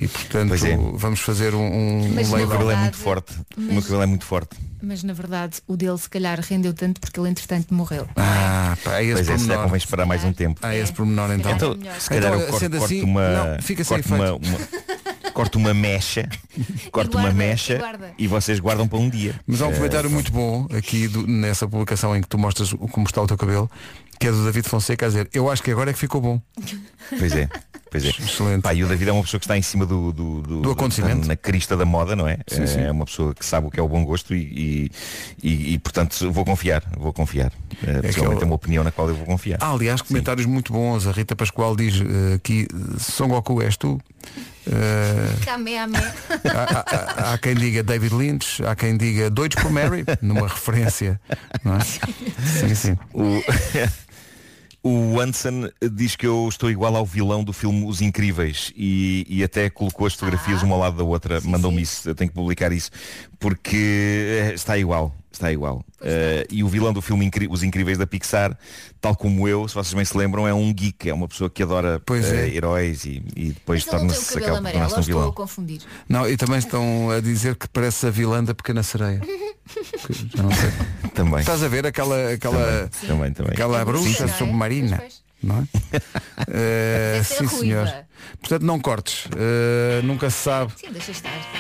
[0.02, 0.78] E portanto, é.
[0.94, 3.34] vamos fazer um, um, Mas O cabelo é muito forte.
[3.58, 4.56] O meu mas- cabelo é muito forte.
[4.82, 8.08] Mas na verdade o dele se calhar rendeu tanto porque ele entretanto morreu.
[8.16, 9.64] Ah, pá, é esse Pois é, pormenor.
[9.64, 10.60] convém esperar mais um tempo.
[10.64, 11.52] Ah, esse pormenor então.
[11.52, 15.32] Então, se calhar Então, eu corto, corto assim, uma, não, fica sem corto uma, uma-
[15.34, 16.30] corto uma mecha,
[16.94, 18.14] corto uma guarda, mecha e guarda.
[18.18, 19.38] e vocês guardam para um dia.
[19.46, 22.72] Mas há um Eh, comentário muito bom aqui do- nessa publicação em que tu mostras
[22.92, 23.70] como está o teu cabelo,
[24.18, 26.42] que é do David Fonseca a dizer, eu acho que agora é que ficou bom.
[27.18, 27.50] Pois é,
[27.90, 28.10] pois é.
[28.10, 28.62] Excelente.
[28.62, 30.72] Pá, e o David é uma pessoa que está em cima do, do, do- Do
[30.72, 31.28] acontecimento.
[31.28, 32.38] Na crista da moda, não é?
[32.48, 32.82] Sim, sim.
[32.82, 34.92] É uma pessoa que sabe o que é o bom gosto e, e,
[35.48, 37.52] e- e, portanto vou confiar, vou confiar.
[37.86, 39.58] Eh, Pessoalmente ele- é uma opinião na qual eu vou confiar.
[39.62, 41.08] Ah, aliás, comentários muito bons.
[41.08, 42.68] A Rita Pascoal diz eh, aqui,
[43.00, 44.00] Son Goku és tu.
[45.46, 46.14] Kamehameha.
[46.46, 51.20] há, há- há quem diga David Lynch, há quem diga Doidos por Mary, numa referência.
[51.64, 51.80] Não é?
[51.82, 52.98] Sim, sim.
[53.14, 53.42] O,
[54.82, 59.44] o Anson diz que eu estou igual ao vilão do filme Os Incríveis e, e
[59.44, 62.72] até colocou as fotografias uma ao lado da outra, mandou-me isso, eu tenho que publicar
[62.72, 62.90] isso,
[63.40, 65.84] porque eh, está igual, está igual.
[66.02, 68.58] Eh, e o vilão do filme Incri- Os Incríveis da Pixar,
[69.02, 71.62] tal como eu, se vocês bem se lembram, é um geek, é uma pessoa que
[71.64, 72.56] adora Pois eh, é.
[72.56, 75.32] heróis e, e depois torna-se cabelo acaba ou um estou a vilão.
[75.32, 75.82] confundir.
[76.08, 79.22] Não, e também estão a dizer que parece a vilã da Pequena Sereia.
[79.70, 80.72] Que já não sei.
[81.14, 81.42] Também.
[81.42, 83.52] Estás a ver aquela, aquela, Também, também, também.
[83.54, 84.98] aquela É bruxa submarina?
[84.98, 85.29] Pois, pois.
[85.42, 86.00] Não é?
[86.52, 87.60] Eh, ser sim, ruiva.
[87.60, 87.94] senhor.
[88.40, 89.28] Portanto, não cortes.
[89.38, 90.88] Eh, nunca se sabe Sim,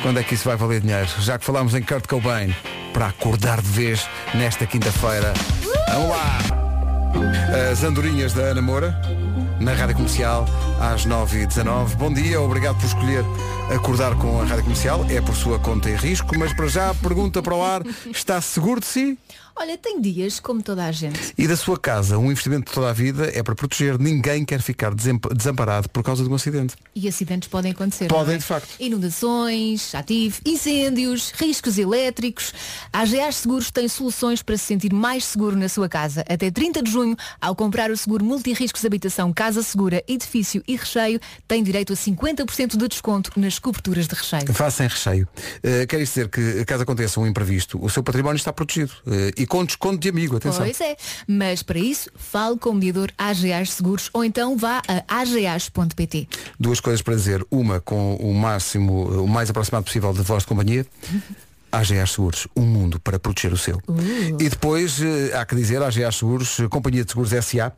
[0.01, 1.07] quando é que isso vai valer dinheiro.
[1.19, 2.55] Já que falámos em Kurt Cobain,
[2.93, 5.34] para acordar de vez nesta quinta-feira.
[5.89, 6.39] Vamos lá!
[7.71, 8.99] As andorinhas da Ana Moura,
[9.59, 10.45] na Rádio Comercial,
[10.80, 11.95] às 9h19.
[11.95, 13.23] Bom dia, obrigado por escolher
[13.73, 15.05] acordar com a Rádio Comercial.
[15.09, 18.80] É por sua conta e risco, mas para já, pergunta para o ar, está seguro
[18.80, 19.19] de si?
[19.56, 21.34] Olha, tem dias como toda a gente.
[21.38, 24.00] E da sua casa, um investimento de toda a vida é para proteger.
[24.00, 26.76] Ninguém quer ficar desamparado por causa de um acidente.
[26.95, 28.08] E acidentes podem acontecer.
[28.08, 28.38] Podem, é?
[28.38, 28.70] de facto.
[28.80, 32.54] Inundações, ativo, incêndios, riscos elétricos.
[32.91, 36.22] A AGAs Seguros tem soluções para se sentir mais seguro na sua casa.
[36.30, 41.20] Até 30 de junho, ao comprar o seguro multirriscos habitação Casa Segura, edifício e recheio,
[41.47, 44.54] tem direito a 50% de desconto nas coberturas de recheio.
[44.54, 45.28] Faça em recheio.
[45.58, 48.91] Uh, quer isto dizer que, caso aconteça um imprevisto, o seu património está protegido.
[49.06, 50.61] Uh, e com desconto de amigo, atenção.
[50.61, 55.21] Pois é, mas para isso, fale com o mediador AGAs Seguros ou então vá a
[55.21, 56.27] agas.pt.
[56.59, 57.45] Duas coisas para dizer.
[57.49, 60.85] Uma com o máximo, o mais aproximado possível de voz de companhia.
[61.71, 63.77] AGA Seguros, um mundo para proteger o seu.
[63.87, 64.37] Uh.
[64.39, 67.71] E depois, eh, há que dizer, AGA Seguros, Companhia de Seguros SA,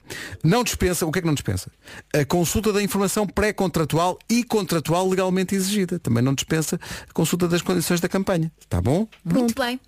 [0.44, 1.70] não dispensa, o que é que não dispensa?
[2.14, 6.00] A consulta da informação pré-contratual e contratual legalmente exigida.
[6.00, 8.52] Também não dispensa a consulta das condições da campanha.
[8.60, 9.08] Está bom?
[9.26, 9.80] Muito bem.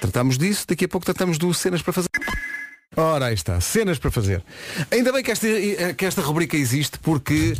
[0.00, 2.08] Tratamos disso, daqui a pouco tratamos do cenas para fazer.
[2.98, 4.42] Ora, aí está, cenas para fazer.
[4.90, 5.46] Ainda bem que esta,
[5.96, 7.52] que esta rubrica existe porque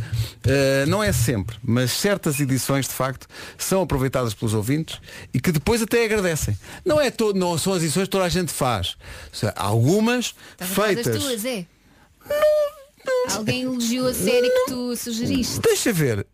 [0.43, 4.99] eh, não é sempre, mas certas edições de facto são aproveitadas pelos ouvintes
[5.31, 6.57] e que depois até agradecem.
[6.83, 8.95] Não é todo, não são as edições que toda a gente faz.
[9.31, 11.21] Seja, Algumas feitas.
[11.21, 11.65] tuas, é?
[13.35, 15.59] Alguém elogiou a série que tu sugeriste.
[15.59, 16.25] Deixa ver.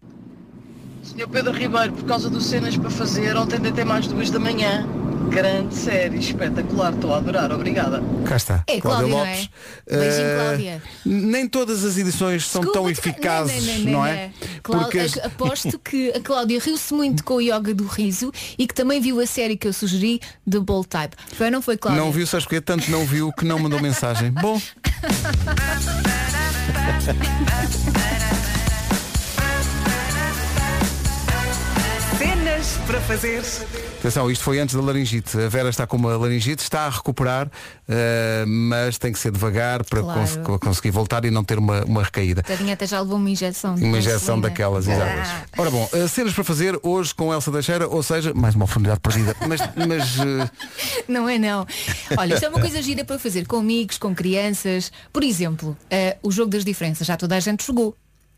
[1.04, 4.88] Senhor Pedro Ribeiro, por causa dos cenas para fazer, ontem até mais duas da manhã.
[5.30, 8.02] Grande série, espetacular, estou a adorar, obrigada.
[8.26, 8.64] Cá está.
[8.68, 9.48] É, Cláudia, não é?
[9.90, 10.84] Beijinho, Eh, Cláudia.
[11.06, 14.32] Nem todas as edições são tão Desculpa, eficazes, não, é?
[14.62, 18.32] Clá- Porque as- a- Aposto que a Cláudia riu-se muito com o yoga do riso
[18.58, 20.20] e que também viu a série que eu sugeri,
[20.50, 21.16] The Bold Type.
[21.36, 22.02] Foi ou não foi, Cláudia?
[22.04, 24.32] não viu, sabes porque tanto não viu que não mandou mensagem.
[24.32, 24.62] Bom.
[32.88, 33.42] para fazer.
[34.00, 35.38] Atenção, isto foi antes da laringite.
[35.40, 37.50] A Vera está com uma laringite, está a recuperar,
[37.88, 40.20] eh, mas tem que ser devagar para Claro.
[40.44, 42.44] cons- conseguir voltar e não ter uma, uma recaída.
[42.44, 43.76] Tadinha até já levou uma injeção.
[43.76, 44.42] Uma injeção insulina.
[44.50, 45.48] daquelas, exato.
[45.58, 49.00] Ora bom, eh, cenas para fazer hoje com Elsa Teixeira, ou seja, mais uma oportunidade
[49.00, 49.36] perdida.
[49.48, 50.50] Mas, mas eh,
[51.08, 51.66] Não é não.
[52.18, 54.92] Olha, isto é uma coisa gira para fazer com amigos, com crianças.
[55.14, 55.78] Por exemplo,
[56.22, 57.08] o jogo das diferenças.
[57.08, 57.96] Já toda a gente jogou.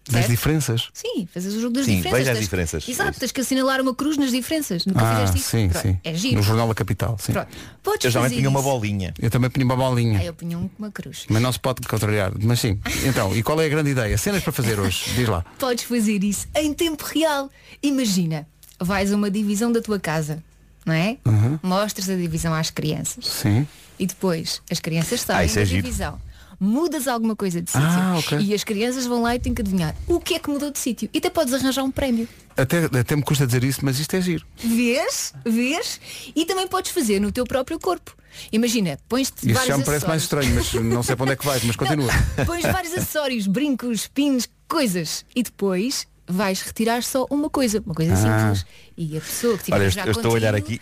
[0.09, 0.89] Das diferenças.
[0.93, 2.19] Sim, fazes o jogo das Sim, diferenças.
[2.19, 2.87] veja as Tens- diferenças.
[2.89, 4.85] Exato, tens que assinalar uma cruz nas diferenças.
[4.85, 5.49] Nunca Ah, fizeste isso?
[5.49, 5.99] sim, Pronto, sim.
[6.03, 6.35] É giro.
[6.35, 7.33] No Jornal da Capital, sim.
[7.33, 7.47] Pronto.
[7.81, 9.13] Podes Eu já fazer tinha uma bolinha.
[9.19, 10.19] Eu também punha uma bolinha.
[10.19, 11.25] Ah, eu punha um uma cruz.
[11.29, 12.31] Mas não se pode contrariar.
[12.39, 12.79] Mas sim.
[13.05, 14.17] Então, e qual é a grande ideia?
[14.17, 15.11] Cenas para fazer hoje?
[15.15, 15.43] Diz lá.
[15.57, 17.49] Podes fazer isso em tempo real.
[17.81, 18.47] Imagina,
[18.79, 20.43] vais a uma divisão da tua casa,
[20.85, 21.17] não é?
[21.25, 21.59] Uhum.
[21.63, 23.25] Mostras a divisão às crianças.
[23.25, 23.67] Sim.
[23.97, 25.83] E depois as crianças Ah, saem isso é da giro.
[25.83, 26.19] divisão.
[26.59, 27.85] Mudas alguma coisa de sítio.
[27.87, 28.39] Ah, ok.
[28.39, 30.79] E as crianças vão lá e têm que adivinhar o que é que mudou de
[30.79, 31.09] sítio.
[31.13, 32.27] E até podes arranjar um prémio.
[32.57, 34.45] Até, até me custa dizer isso, mas isto é giro.
[34.57, 35.33] Vês?
[35.45, 35.99] Vês?
[36.35, 38.15] E também podes fazer no teu próprio corpo.
[38.51, 41.45] Imagina, pões-te Isso já me parece mais estranho, mas não sei para onde é que
[41.45, 42.09] vais, mas continua.
[42.45, 45.25] Pões vários acessórios, brincos, pins, coisas.
[45.35, 47.81] E depois vais retirar só uma coisa.
[47.85, 48.53] Uma coisa Ah.
[48.55, 48.65] simples.
[48.97, 50.79] E a pessoa que tiver Olha, já eu estou a olhar aqui.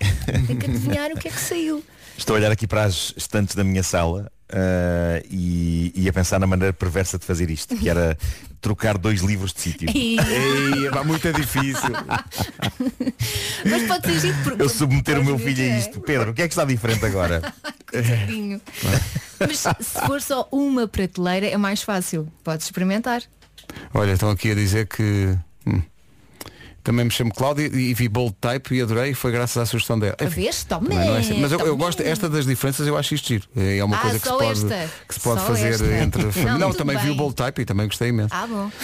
[0.47, 1.84] Tem que adivinhar o que é que saiu.
[2.15, 6.39] Estou a olhar aqui para as estantes da minha sala ah, e, e a pensar
[6.39, 8.18] na maneira perversa de fazer isto, que era
[8.62, 9.89] trocar dois livros de sítio.
[9.93, 11.89] E- Ei, pá, muito é difícil.
[13.70, 15.99] Mas pode ser giro porque Eu submeter o meu filho a ver, isto.
[16.01, 17.41] Pedro, o que é que está diferente agora?
[19.39, 22.28] Mas se for só uma prateleira é mais fácil.
[22.43, 23.22] Podes experimentar.
[23.93, 25.38] Olha, estão aqui a dizer que.
[25.66, 25.82] hum,
[26.84, 29.97] Também me chamo Cláudia e vi bold type e adorei e foi graças à sugestão
[29.97, 30.17] dela.
[30.19, 30.63] A vez?
[30.65, 30.89] Tome.
[30.89, 31.39] Não é assim.
[31.39, 33.45] Mas eu, eu gosto, esta das diferenças eu acho isto giro.
[33.55, 34.65] É uma Ah, coisa que se pode,
[35.07, 35.86] que se pode Só fazer esta.
[35.86, 37.11] entre Não, Não, também vi bem.
[37.13, 38.34] o bold type e também gostei imenso.
[38.36, 38.69] Ah, bom.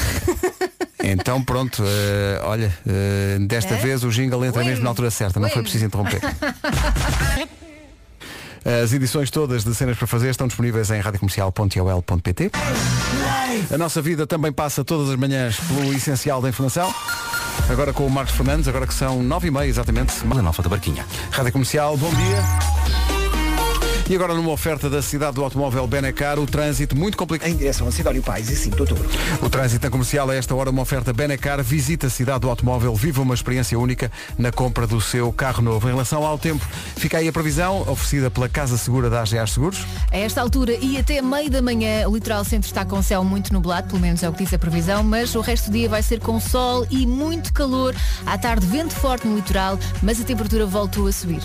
[1.01, 3.77] Então pronto, eh, olha, eh, desta É?
[3.77, 4.67] vez o jingle entra Win.
[4.67, 6.19] mesmo na altura certa, não foi preciso interromper.
[8.83, 12.51] As edições todas de cenas para fazer estão disponíveis em radiocomercial.ol.pt.
[13.73, 16.93] A nossa vida também passa todas as manhãs pelo essencial da informação.
[17.68, 20.26] Agora com o Marcos Fernandes, agora que são nove e meia exatamente.
[20.26, 21.05] Na Nova da Barquinha.
[21.32, 22.78] Rádio Comercial, bom dia.
[24.10, 27.47] E agora numa oferta da cidade do automóvel Benecar, o trânsito muito complicado.
[27.47, 29.07] Em direção a Sidónio Pais e 5 de outubro.
[29.39, 31.64] O trânsito na comercial a esta hora uma oferta Benecar.
[31.64, 35.88] Visita a cidade do automóvel, viva uma experiência única na compra do seu carro novo.
[35.88, 36.66] Em relação ao tempo,
[36.97, 39.86] fica aí a previsão oferecida pela Casa Segura da AGA Seguros.
[40.12, 43.53] A esta altura e até meio da manhã, o litoral centro está com céu muito
[43.53, 46.01] nublado, pelo menos é o que diz a previsão, mas o resto do dia vai
[46.01, 47.95] ser com sol e muito calor.
[48.26, 51.43] À tarde, vento forte no litoral, mas a temperatura voltou a subir.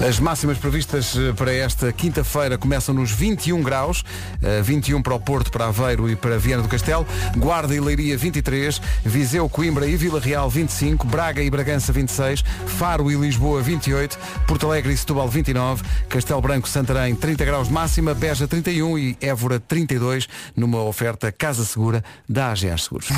[0.00, 4.04] As máximas previstas eh, para esta quinta-feira começam nos 21 graus,
[4.42, 8.16] eh, 21 para o Porto, para Aveiro e para Viana do Castelo, Guarda e Leiria
[8.16, 14.18] 23, Viseu, Coimbra e Vila Real 25, Braga e Bragança 26, Faro e Lisboa 28,
[14.46, 19.16] Porto Alegre e Setúbal 29, Castelo Branco, Santarém 30 graus de máxima, Beja 31 e
[19.20, 23.08] Évora 32, numa oferta Casa Segura da AGA Seguros.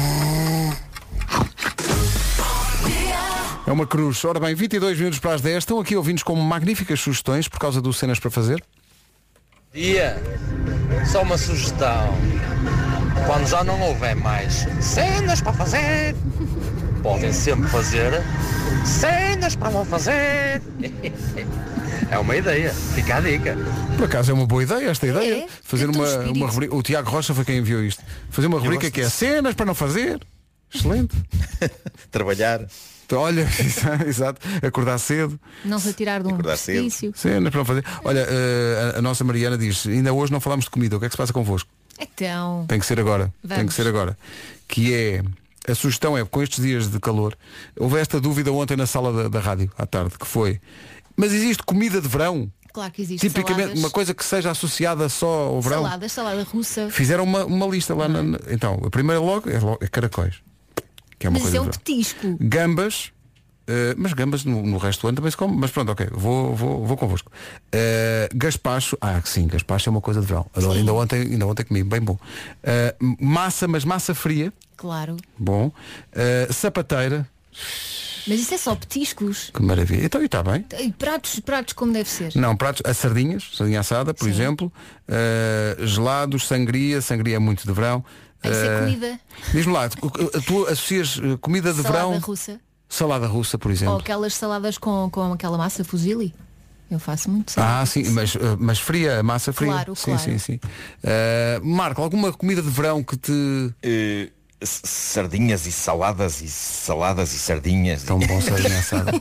[3.68, 4.24] É uma cruz.
[4.24, 5.58] Ora bem, 22 minutos para as 10.
[5.58, 8.64] Estão aqui ouvintes com magníficas sugestões por causa do Cenas para Fazer.
[9.74, 10.16] Dia,
[11.04, 12.16] só uma sugestão.
[13.26, 16.16] Quando já não houver mais cenas para fazer,
[17.02, 18.22] podem sempre fazer
[18.86, 20.62] cenas para não fazer.
[22.10, 23.54] É uma ideia, fica a dica.
[23.98, 25.46] Por acaso é uma boa ideia esta ideia.
[25.62, 26.74] Fazer tem todo uma, uma rubrica.
[26.74, 28.02] O Tiago Rocha foi quem enviou isto.
[28.30, 30.18] Fazer uma rubrica que é cenas para não fazer.
[30.72, 31.14] Excelente.
[32.10, 32.66] Trabalhar.
[33.12, 33.46] Olha,
[34.06, 34.40] exato.
[34.66, 35.38] Acordar cedo.
[35.64, 37.12] Não se atirar de um precipício.
[37.14, 37.84] Cenas para não fazer.
[38.04, 40.96] Olha, eh, a, a nossa Mariana diz, ainda hoje não falámos de comida.
[40.96, 41.68] O que é que se passa convosco?
[41.98, 43.32] Então, Tem que ser agora.
[43.46, 43.74] Tem Vamos.
[43.74, 44.16] que ser agora.
[44.68, 45.22] Que é.
[45.70, 47.36] A sugestão é, com estes dias de calor,
[47.78, 50.58] houve esta dúvida ontem na sala da, da rádio, à tarde, que foi,
[51.14, 52.50] mas existe comida de verão?
[52.72, 55.82] claro que existe Tipicamente, saladas, uma coisa que seja associada só ao verão.
[55.82, 56.88] saladas, salada russa.
[56.90, 60.36] Fizeram uma, uma lista lá na, na- Então, a primeira logo é, logo- é caracóis.
[61.18, 62.36] Que é uma Mas coisa é um petisco.
[62.40, 63.12] Gambas.
[63.66, 65.56] eh, mas gambas no, no resto do ano também se come.
[65.56, 67.30] Mas pronto, ok, vou, vou, vou convosco.
[67.72, 70.46] Eh, gaspacho, ah sim, gaspacho é uma coisa de verão.
[70.54, 72.16] Adoro, ainda ontem, ainda ontem comi, bem bom.
[72.62, 75.16] Eh, massa, mas massa fria, Claro.
[75.36, 75.72] bom.
[76.50, 77.28] Sapateira,
[78.28, 79.50] Mas isso é só petiscos.
[79.52, 80.04] que maravilha.
[80.04, 80.64] Então e está bem.
[80.78, 82.32] E pratos, pratos como deve ser.
[82.36, 84.30] Não, pratos, as sardinhas, sardinha assada, por Sim.
[84.30, 84.72] exemplo.
[85.84, 88.04] Gelados, sangria, sangria é muito de verão.
[88.44, 89.20] Isso é Eh, comida.
[89.52, 92.18] Diz-me lá, tu, associas eh, comida de Salada verão?
[92.20, 92.60] russa.
[92.88, 93.96] Salada russa, por Ou exemplo.
[93.96, 96.34] aquelas saladas com, com aquela massa fusilli.
[96.90, 97.80] Eu faço muito salada.
[97.82, 99.72] Ah, sim, mas, eh, mas fria, massa fria.
[99.72, 100.20] Claro, sim, claro.
[100.22, 100.60] sim, sim.
[101.02, 103.32] Eh, Marco, alguma comida de verão que te.
[104.60, 108.02] S- sardinhas e saladas e saladas e sardinhas.
[108.02, 109.12] Tão bom sardinha assada.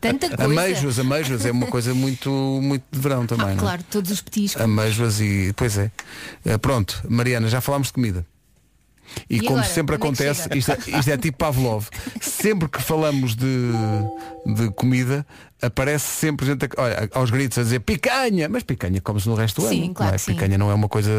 [0.00, 0.44] Tanta coisa.
[0.44, 2.30] Ameijoas, ameijoas é uma coisa muito,
[2.62, 3.58] muito de verão também, Ah, não é?
[3.58, 4.62] claro, todos os petiscos.
[4.62, 5.52] Ameijoas e.
[5.56, 5.90] Pois é.
[6.62, 8.24] Pronto, Mariana, já falámos de comida.
[9.28, 9.66] E, E como agora?
[9.72, 11.86] sempre é acontece, isto é, isto é tipo Pavlov.
[12.20, 13.70] sempre que falamos de,
[14.46, 15.26] de comida,
[15.60, 19.60] aparece sempre gente a- olha, aos gritos a dizer picanha, mas picanha como-se no resto
[19.62, 19.94] do Sim, ano.
[19.94, 20.18] claro não é?
[20.18, 20.32] sim.
[20.34, 21.10] Picanha não é uma coisa,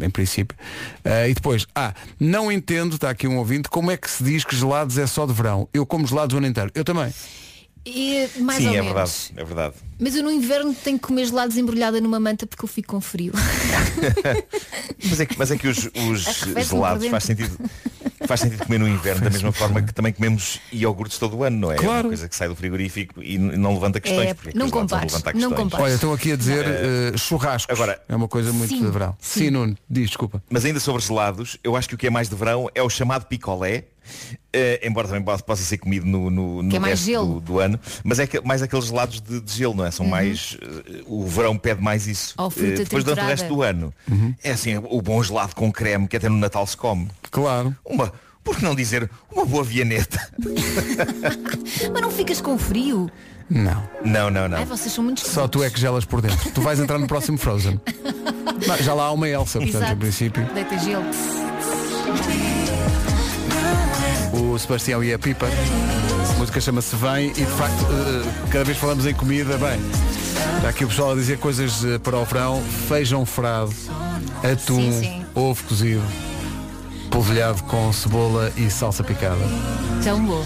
[0.00, 0.56] em princípio.
[1.04, 4.44] Ah, e depois, ah, não entendo, está aqui um ouvinte, como é que se diz
[4.44, 5.68] que gelados é só de verão?
[5.72, 6.70] Eu como gelados o ano inteiro.
[6.74, 7.12] Eu também.
[7.84, 8.86] E, mais Sim, ou é menos.
[8.92, 9.74] verdade, é verdade.
[9.98, 13.00] Mas eu no inverno tenho que comer gelados embrulhada numa manta porque eu fico com
[13.00, 13.32] frio.
[15.02, 17.56] Mas é que, mas é que os, os gelados faz sentido,
[18.26, 21.56] faz sentido comer no inverno, da mesma forma que também comemos iogurtes todo o ano,
[21.56, 21.76] não é?
[21.76, 22.02] É Claro.
[22.04, 24.28] uma coisa que sai do frigorífico e não levanta questões.
[24.28, 25.62] É, porque não compares, levantar não questões.
[25.62, 25.84] compares.
[25.86, 27.74] Olha, estão aqui a dizer eh, churrascos.
[27.74, 29.16] Agora, é uma coisa muito Sim, de verão.
[29.18, 29.50] Sim, sim.
[29.50, 30.42] Nuno, diz, desculpa.
[30.50, 32.90] Mas ainda sobre gelados, eu acho que o que é mais de verão é o
[32.90, 33.84] chamado picolé.
[34.52, 38.18] Eh, embora também possa, ser comido no, no, no é resto do, do ano, mas
[38.18, 39.90] é que, mais aqueles gelados de, de gelo, não é?
[39.90, 40.56] São mais.
[40.60, 42.34] eh, o verão pede mais isso.
[42.36, 43.92] Ou fruta Eh, depois durante o resto do ano.
[44.42, 47.08] É assim, o bom gelado com creme que até no Natal se come.
[47.30, 47.74] Claro.
[47.84, 50.18] Uma, por que não dizer uma boa vianeta?
[51.92, 53.10] Mas não ficas com frio?
[53.48, 53.82] Não.
[54.04, 54.58] Não, não, não.
[54.58, 56.50] Ai, vocês são muito Só tu é que gelas por dentro.
[56.52, 57.80] Tu vais entrar no próximo Frozen.
[58.80, 59.92] Já lá há uma Elsa, portanto, Exato.
[59.92, 60.44] em princípio.
[60.54, 61.04] Deita gelo.
[64.50, 65.46] O Sebastião e a Pipa.
[65.46, 69.80] A música chama-se Vem e de facto, eh, cada vez falamos em comida, bem.
[70.56, 73.72] Está aqui o pessoal a dizer coisas eh, para o verão, feijão frado,
[74.42, 75.24] atum, Sim, sim.
[75.36, 76.02] ovo cozido,
[77.10, 79.38] polvilhado com cebola e salsa picada.
[80.02, 80.44] Tão bom.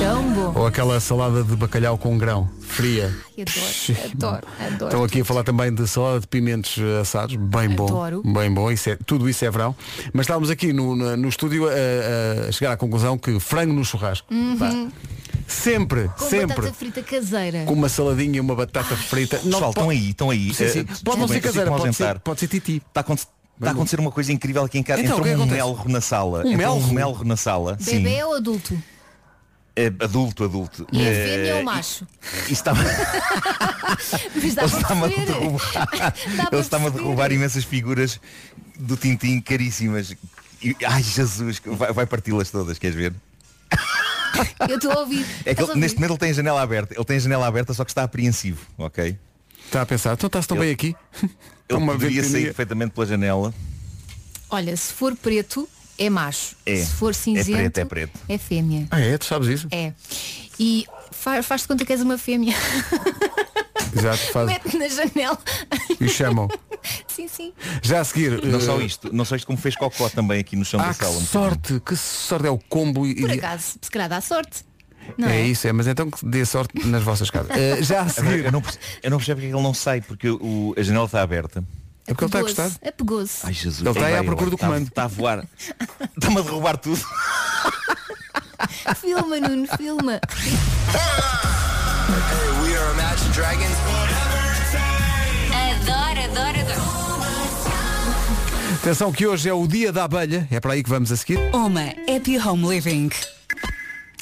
[0.00, 0.52] Tão bom.
[0.60, 3.14] Ou aquela salada de bacalhau com grão, fria.
[3.36, 4.84] Ai, Adoro, adoro, adoro.
[4.86, 8.22] Estão aqui a falar também de salada de pimentos assados, bem bom, Adoro.
[8.24, 9.74] bem bom, isso é, tudo isso é verão.
[10.12, 13.84] Mas estávamos aqui no, no, no estúdio a, a chegar à conclusão que frango no
[13.84, 14.90] churrasco, Uhum.
[15.46, 17.64] sempre, Com sempre, batata frita caseira.
[17.64, 19.38] com uma saladinha e uma batata frita.
[19.38, 20.54] Pessoal, estão aí, estão aí.
[20.54, 20.78] Sim, sim.
[20.80, 22.82] Eh, Pode não ser caseira, pode ser, pode ser titi.
[22.88, 23.26] Está está
[23.68, 25.02] a acontecer uma coisa incrível aqui em casa.
[25.02, 26.42] Então, é Entrou que um melro na sala.
[26.46, 26.74] Um melro?
[26.76, 27.76] um melro na sala.
[27.80, 28.74] Bebê ou adulto?
[29.82, 30.86] É adulto, adulto.
[30.92, 32.06] E é Eh, fêmea ou e- macho?
[32.48, 32.80] está-me
[35.04, 36.14] a derrubar,
[36.52, 38.20] ele está-me a derrubar imensas figuras
[38.78, 40.14] do Tintim caríssimas.
[40.86, 43.14] Ai Jesus, vai, vai parti-las todas, queres ver?
[44.68, 45.24] Eu estou a ouvir.
[45.44, 46.94] É que Estás a ele, neste momento ele tem a janela aberta.
[46.94, 49.16] Ele tem a janela aberta, só que está apreensivo, ok?
[49.66, 50.96] Está a pensar, então está-se tão Ele- bem aqui.
[51.68, 53.54] Ele Uma poderia sair perfeitamente pela janela.
[54.50, 55.68] Olha, se for preto,
[56.00, 56.56] é macho.
[56.66, 56.76] É.
[56.76, 58.18] Se for É cinzento, preto, é preto.
[58.28, 58.86] é fêmea.
[58.90, 59.68] Ah é, tu sabes isso?
[59.70, 59.92] É.
[60.58, 62.54] E fa- faz-te conta que és uma fêmea.
[63.96, 64.46] Exato, faz.
[64.46, 65.38] Mete na janela.
[66.00, 66.48] E chamam.
[67.08, 67.52] sim, sim.
[67.82, 68.42] Já a seguir.
[68.44, 70.88] Não eh, só isto, não só isto como fez cocó também aqui no chão Ah,
[70.88, 71.16] da que sala.
[71.16, 74.64] um sorte, que sorte é o combo e, Por acaso, se calhar dá sorte.
[75.18, 75.46] Não é, é?
[75.46, 77.50] isso, é, mas então que dê sorte nas vossas casas.
[77.56, 78.44] Eh, já a seguir.
[78.44, 81.20] eu, não, perce- eu não percebo porque ele não sai, porque o, a janela está
[81.20, 81.64] aberta.
[82.06, 82.88] É porque ele está a gostar.
[82.88, 83.46] Apegou-se.
[83.46, 84.88] Ai Jesus, Ele está aí à procura do comando.
[84.88, 85.44] Está a voar.
[86.16, 87.00] Está-me a derrubar tudo.
[88.96, 90.20] Filma, Nuno, filma.
[95.52, 96.80] Adoro, adoro, adoro.
[98.80, 101.38] Atenção que hoje é o dia da abelha, é para aí que vamos a seguir.
[101.54, 103.10] Uma Happy Home Living.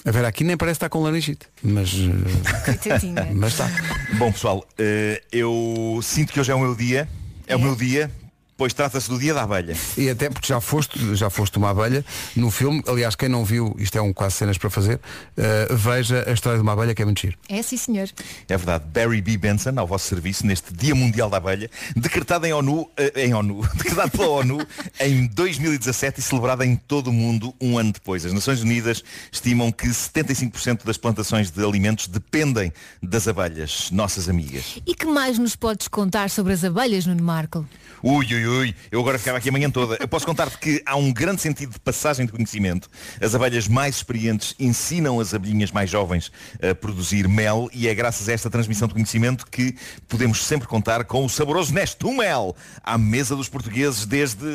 [0.05, 3.29] A ver, aqui nem parece estar com laringite, mas, eh, Coitadinha.
[3.35, 3.69] mas está.
[4.17, 7.09] Bom pessoal, eh, eu sinto que hoje é o meu dia.
[7.49, 8.11] É, o meu dia,
[8.59, 9.77] pois trata-se do dia da abelha.
[9.97, 12.05] E até porque já foste, já foste uma abelha
[12.35, 15.01] no filme, aliás, quem não viu, isto é um quase cenas para fazer,
[15.37, 17.39] eh, veja a história de uma abelha que é muito giro.
[17.49, 18.09] É sim, senhor.
[18.49, 19.39] É verdade, Barry B.
[19.39, 23.61] Benson, ao vosso serviço, neste Dia Mundial da Abelha, decretado em ONU, eh, em ONU,
[23.79, 24.59] decretado pela ONU
[24.99, 28.27] em 2017 e celebrado em todo o mundo um ano depois.
[28.27, 34.81] As Nações Unidas estimam que 75% das plantações de alimentos dependem das abelhas, nossas amigas.
[34.85, 37.65] E que mais nos podes contar sobre as abelhas, Nuno Marco?
[38.03, 39.97] Ui, ui, ui, eu agora ficava aqui a manhã toda.
[40.01, 42.89] Eu posso contar-te que há um grande sentido de passagem de conhecimento.
[43.21, 46.33] As abelhas mais experientes ensinam as abelhinhas mais jovens
[46.63, 49.77] a produzir mel e é graças a esta transmissão de conhecimento que
[50.09, 54.47] podemos sempre contar com o saboroso Nestum Mel à mesa dos portugueses desde,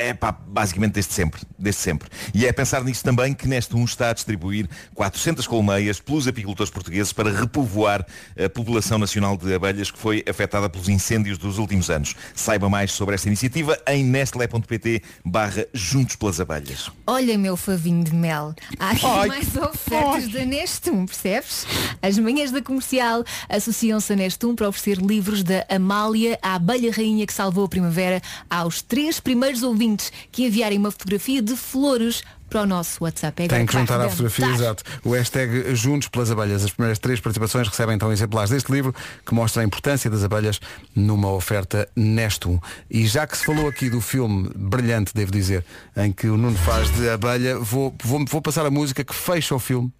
[0.00, 2.08] é pá, basicamente desde sempre, desde sempre.
[2.32, 7.12] E é pensar nisso também que Nestum está a distribuir 400 colmeias pelos apicultores portugueses
[7.12, 8.06] para repovoar
[8.38, 12.14] a população nacional de abelhas que foi afetada pelos incêndios dos últimos anos.
[12.34, 16.90] Saiba mais sobre esta iniciativa em nestlé.pt barra Juntos pelas Abelhas.
[17.06, 18.54] Olha, meu favinho de mel.
[18.78, 21.66] Há aqui Ai, mais ofertas da Nestum, percebes?
[22.02, 27.26] As manhãs da comercial associam-se a Nestum para oferecer livros da Amália, a abelha rainha
[27.26, 32.62] que salvou a primavera, aos três primeiros ouvintes que enviarem uma fotografia de flores para
[32.62, 33.44] o nosso WhatsApp.
[33.44, 34.82] É Tem que juntar à fotografia, exato.
[35.04, 36.64] O hashtag Juntos pelas Abelhas.
[36.64, 38.94] As primeiras três participações recebem então exemplares deste livro
[39.24, 40.60] que mostra a importância das abelhas
[40.94, 42.58] numa oferta Nestum.
[42.90, 45.64] E já que se falou aqui do filme brilhante, devo dizer,
[45.96, 49.54] em que o Nuno faz de abelha, vou, vou, vou passar a música que fecha
[49.54, 49.92] o filme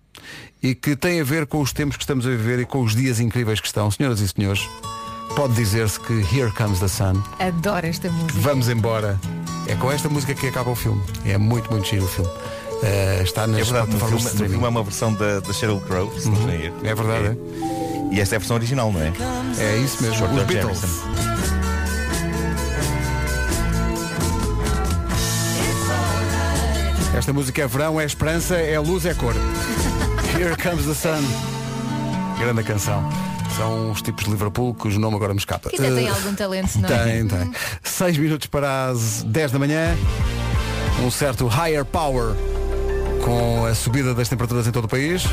[0.63, 2.95] e que tem a ver com os tempos que estamos a viver e com os
[2.95, 3.91] dias incríveis que estão.
[3.91, 4.69] Senhoras e senhores,
[5.37, 7.23] pode dizer-se que Here Comes the Sun.
[7.39, 8.41] Adoro esta música.
[8.41, 9.19] Vamos embora.
[9.69, 11.03] É com esta música que acaba o filme.
[11.25, 12.31] É muito, muito giro o filme.
[12.83, 14.51] Eh, está nas É verdade, no plataformas filme, de no streaming.
[14.53, 16.75] filme é uma versão da, da Sheryl Crow, se não erro.
[16.85, 17.39] É verdade,
[18.13, 19.13] E esta é a versão original, não é?
[19.59, 20.17] É isso mesmo.
[20.17, 20.81] Short Os Beatles.
[20.81, 22.09] Harrison.
[27.17, 29.35] Esta música é verão, é esperança, é luz, é cor.
[30.39, 31.23] Here comes the sun.
[32.39, 33.03] Grande canção.
[33.59, 35.69] São os tipos de Liverpool cujo nome agora me escapa.
[35.69, 37.05] Que até tem Eh, algum talento, não é?
[37.05, 37.53] Tem, tem.
[37.83, 39.97] 6 minutos para as 10 da manhã.
[41.05, 42.35] Um certo higher power
[43.25, 45.25] com a subida das temperaturas em todo o país.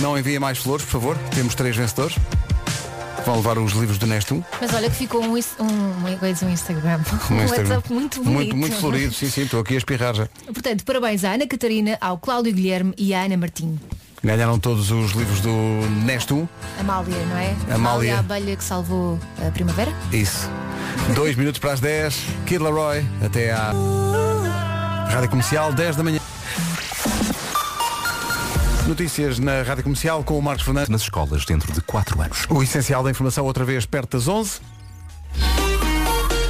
[0.00, 1.18] Não envia mais flores, por favor.
[1.34, 2.16] Temos três vencedores.
[3.24, 4.42] Vão levar os livros do Nestum.
[4.60, 7.00] Mas olha que ficou um, um, um, um Instagram.
[7.30, 7.36] Um.
[7.46, 8.32] WhatsApp muito bonito.
[8.32, 9.12] Muito, muito florido.
[9.12, 10.28] Sim, sim, estou aqui a espirrar já.
[10.46, 13.78] Portanto, parabéns à Ana Catarina, ao Cláudio Guilherme e à Ana Martim.
[14.22, 15.50] Ganharam todos os livros do
[16.04, 16.48] Nestum.
[16.78, 17.56] Amália, não é?
[17.72, 18.16] Amália.
[18.16, 19.92] a abelha que salvou a primavera.
[20.12, 20.48] Isso.
[21.14, 22.14] Dois minutos para as 10.
[22.46, 23.72] Kid Laroi, até à
[25.10, 26.18] Rádio Comercial, 10 da manhã.
[28.88, 30.88] Notícias na Rádio Comercial com o Marcos Fernandes.
[30.88, 32.46] Nas escolas dentro de 4 anos.
[32.48, 34.60] O essencial da informação outra vez perto das 11.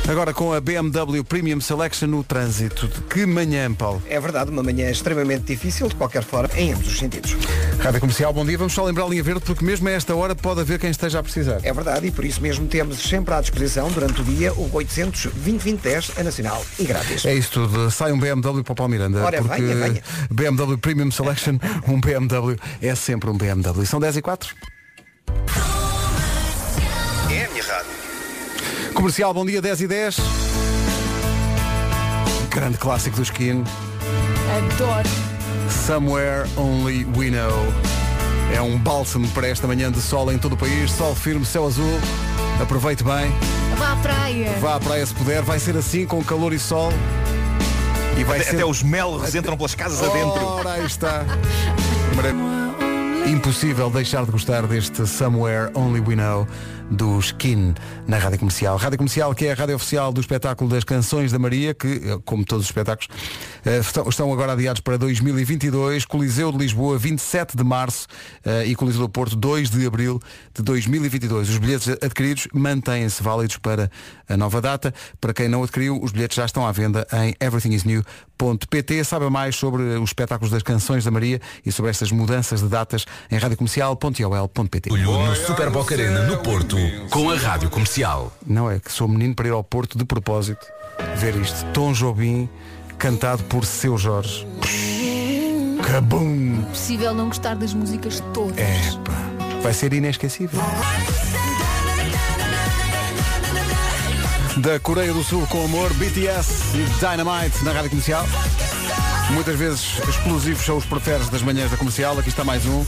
[0.08, 2.88] Agora com a BMW Premium Selection no trânsito.
[2.88, 4.02] De que manhã, Paulo?
[4.08, 7.36] É verdade, uma manhã extremamente difícil, de qualquer forma, em ambos os sentidos.
[7.78, 8.56] Rádio Comercial, bom dia.
[8.56, 11.18] Vamos só lembrar a linha verde porque mesmo a esta hora pode haver quem esteja
[11.18, 11.60] a precisar.
[11.62, 15.24] É verdade, e por isso mesmo temos sempre à disposição, durante o dia, o 800
[15.24, 17.26] 2010 é nacional e grátis.
[17.26, 17.90] É isso tudo.
[17.90, 19.22] Sai um BMW para o Paulo Miranda.
[19.22, 20.02] Ora, porque venha, venha.
[20.30, 23.84] BMW Premium Selection, um BMW é sempre um BMW.
[23.84, 24.56] São 10 e 4.
[28.98, 30.16] Comercial, bom dia, 10 e 10.
[32.50, 33.62] Grande clássico do Skin.
[34.56, 35.08] Adoro.
[35.86, 37.72] Somewhere Only We Know.
[38.52, 40.90] É um bálsamo para esta manhã de sol em todo o país.
[40.90, 42.00] Sol firme, céu azul.
[42.60, 43.32] Aproveite bem.
[43.76, 44.52] Vá à praia.
[44.58, 45.42] Vá à praia se puder.
[45.42, 46.92] Vai ser assim, com calor e sol.
[48.18, 48.56] E vai Até, ser...
[48.56, 50.44] até os melros entram pelas casas adentro.
[50.44, 51.24] Ora, aí está.
[53.28, 56.48] Impossível deixar de gostar deste Somewhere Only We Know
[56.90, 57.74] do Skin
[58.06, 58.76] na Rádio Comercial.
[58.76, 62.18] Rádio Comercial que é a rádio oficial do espetáculo das Canções da Maria, que, eh,
[62.24, 63.08] como todos os espetáculos,
[63.64, 66.04] eh, estão- estão agora adiados para 2022.
[66.06, 68.06] Coliseu de Lisboa, 27 de março
[68.44, 70.20] eh, e Coliseu do Porto, 2 de abril
[70.54, 71.48] de 2022.
[71.50, 73.90] Os bilhetes adquiridos mantêm-se válidos para
[74.28, 74.94] a nova data.
[75.20, 79.04] Para quem não adquiriu, os bilhetes já estão à venda em everythingisnew.pt.
[79.04, 83.04] Saiba mais sobre os espetáculos das Canções da Maria e sobre estas mudanças de datas
[83.30, 84.90] em radiocomercial.ol.pt.
[84.90, 86.77] No Super Boca Arena, no Porto,
[87.10, 88.32] com a Rádio Comercial.
[88.46, 90.66] Não é que sou menino para ir ao Porto de propósito
[91.16, 91.64] ver isto.
[91.72, 92.48] Tom Jobim
[92.98, 94.46] cantado por Seu Jorge.
[95.82, 96.62] Cabum!
[96.64, 98.58] Possível não gostar das músicas todas.
[98.58, 99.58] É, pá.
[99.62, 100.60] Vai ser inesquecível.
[104.58, 108.26] Da Coreia do Sul com amor, BTS e Dynamite na rádio comercial.
[109.30, 112.18] Muitas vezes explosivos são os preferes das manhãs da comercial.
[112.18, 112.84] Aqui está mais um.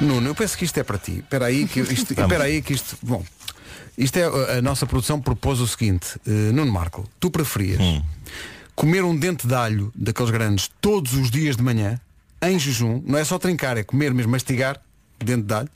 [0.00, 1.18] Nuno, eu penso que isto é para ti.
[1.18, 2.12] Espera aí que isto.
[2.18, 2.96] Espera aí que isto.
[3.02, 3.24] Bom,
[3.96, 7.80] isto é a nossa produção propôs o seguinte, eh, Nuno Marco, tu preferias
[8.74, 12.00] comer um dente de alho daqueles grandes todos os dias de manhã,
[12.42, 14.80] em jejum, não é só trincar, é comer mesmo, mastigar
[15.18, 15.68] dente de alho,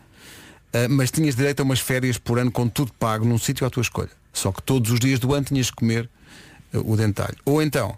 [0.72, 3.70] eh, mas tinhas direito a umas férias por ano com tudo pago num sítio à
[3.70, 4.10] tua escolha.
[4.32, 6.10] Só que todos os dias do ano tinhas que comer
[6.72, 7.36] eh, o dente de alho.
[7.44, 7.96] Ou então,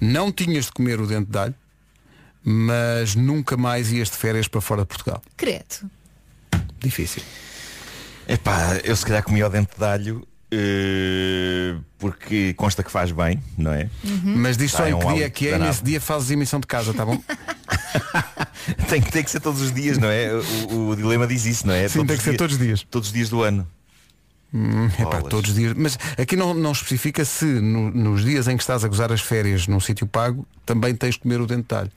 [0.00, 1.54] não tinhas de comer o dente de alho,
[2.44, 5.22] mas nunca mais ias de férias para fora de Portugal.
[5.36, 5.90] Credo.
[6.80, 7.22] Difícil.
[8.26, 13.42] Epá, eu se calhar comi ao dente de alho eh, porque consta que faz bem,
[13.56, 13.88] não é?
[14.22, 16.66] Mas diz só em um que dia que é e nesse dia fazes emissão de
[16.66, 17.20] casa, tá bom?
[18.88, 20.30] tem, tem que ser todos os dias, não é?
[20.70, 21.88] O, o dilema diz isso, não é?
[21.88, 22.82] Sim, tem que ser todos os dias.
[22.90, 23.66] Todos os dias do ano.
[24.52, 25.74] Hum, epá, todos os dias.
[25.76, 29.20] Mas aqui não, não especifica se no- nos dias em que estás a gozar as
[29.20, 31.90] férias num sítio pago, também tens de comer o dente de alho.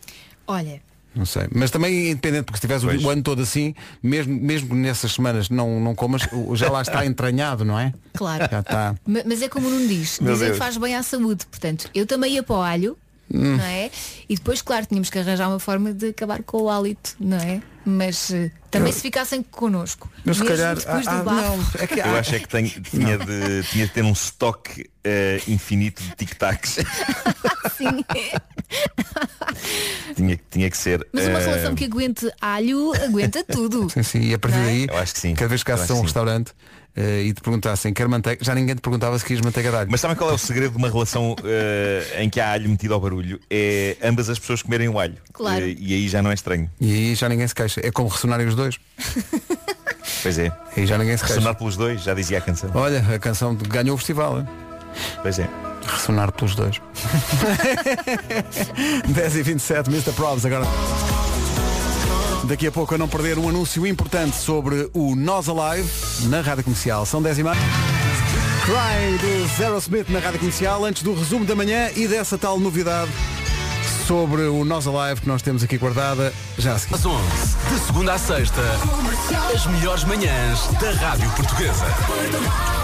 [0.51, 0.81] Olha,
[1.15, 1.47] Não sei.
[1.53, 3.03] Mas também independente, porque se tiveres o, Pois.
[3.03, 6.21] o ano todo assim, mesmo, mesmo nessas semanas não, não comas,
[6.53, 7.93] já lá está entranhado, não é?
[8.13, 8.47] claro.
[8.49, 8.95] Já está.
[9.05, 11.45] Ma- Mas é como não diz, dizem que faz bem à saúde.
[11.47, 12.97] Portanto, eu também ia para o alho,
[13.33, 13.55] Hum.
[13.57, 13.89] não é?
[14.27, 17.61] E depois, claro, tínhamos que arranjar uma forma de acabar com o hálito, não é?
[17.83, 20.07] Mas eh, também Eu- se ficassem connosco.
[20.23, 21.41] Mas se calhar- depois ah, ah, bafo.
[21.57, 24.87] não, é que Eu acho é que tenho- tinha, de, tinha de ter um estoque
[25.03, 26.77] eh, infinito de tic-tacs.
[27.77, 28.05] Sim.
[30.15, 31.05] tinha, tinha que ser.
[31.11, 33.89] Mas uma eh, relação que aguente alho, aguenta tudo.
[33.89, 34.19] Sim, sim.
[34.21, 34.65] E a partir é?
[34.65, 35.33] daí, Eu acho que sim.
[35.33, 36.53] cada vez que a um restaurante
[36.95, 39.87] e te perguntassem, quer manteiga, já ninguém te perguntava se querias manteiga de alho.
[39.91, 42.93] Mas sabem qual é o segredo de uma relação eh, em que há alho metido
[42.93, 43.39] ao barulho?
[43.49, 45.15] É ambas as pessoas comerem o alho.
[45.31, 45.63] Claro.
[45.63, 46.69] Eh, e aí já não é estranho.
[46.79, 47.79] E aí já ninguém se queixa.
[47.83, 48.77] É como ressonarem os dois.
[50.23, 50.51] Pois é.
[50.75, 51.35] Aí já ninguém se queixa.
[51.35, 52.69] Ressonar pelos dois, já dizia a canção.
[52.75, 54.39] Olha, a canção ganhou o festival.
[54.39, 54.47] hein?
[55.21, 55.47] Pois é.
[55.87, 56.79] Ressonar pelos dois.
[59.07, 60.11] 10 e 27, Mr.
[60.13, 60.65] Probs agora.
[62.45, 65.89] Daqui a pouco a não perder um anúncio importante sobre o Nós Alive
[66.27, 67.05] na Rádio Comercial.
[67.05, 67.55] São 10 e meia.
[68.65, 73.11] Cry Zero Smith na Rádio Comercial, antes do resumo da manhã e dessa tal novidade
[74.11, 76.95] sobre o Nós Alive que nós temos aqui guardada já a seguir.
[76.95, 77.23] Às 11,
[77.69, 78.61] de segunda à sexta,
[79.55, 81.85] as melhores manhãs da Rádio Portuguesa.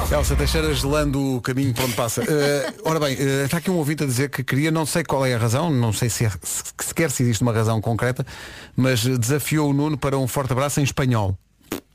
[0.09, 2.23] Elsa Teixeira gelando o caminho para onde passa.
[2.23, 5.25] Eh, ora bem, eh, está aqui um ouvinte a dizer que queria, não sei qual
[5.25, 8.25] é a razão, não sei se, é, se sequer se existe uma razão concreta,
[8.73, 11.37] mas desafiou o Nuno para um forte abraço em espanhol.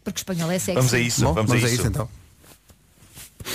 [0.05, 0.74] Porque espanhol é sexy.
[0.74, 1.87] Vamos a isso, Bom, vamos, a isso.
[1.87, 2.07] então.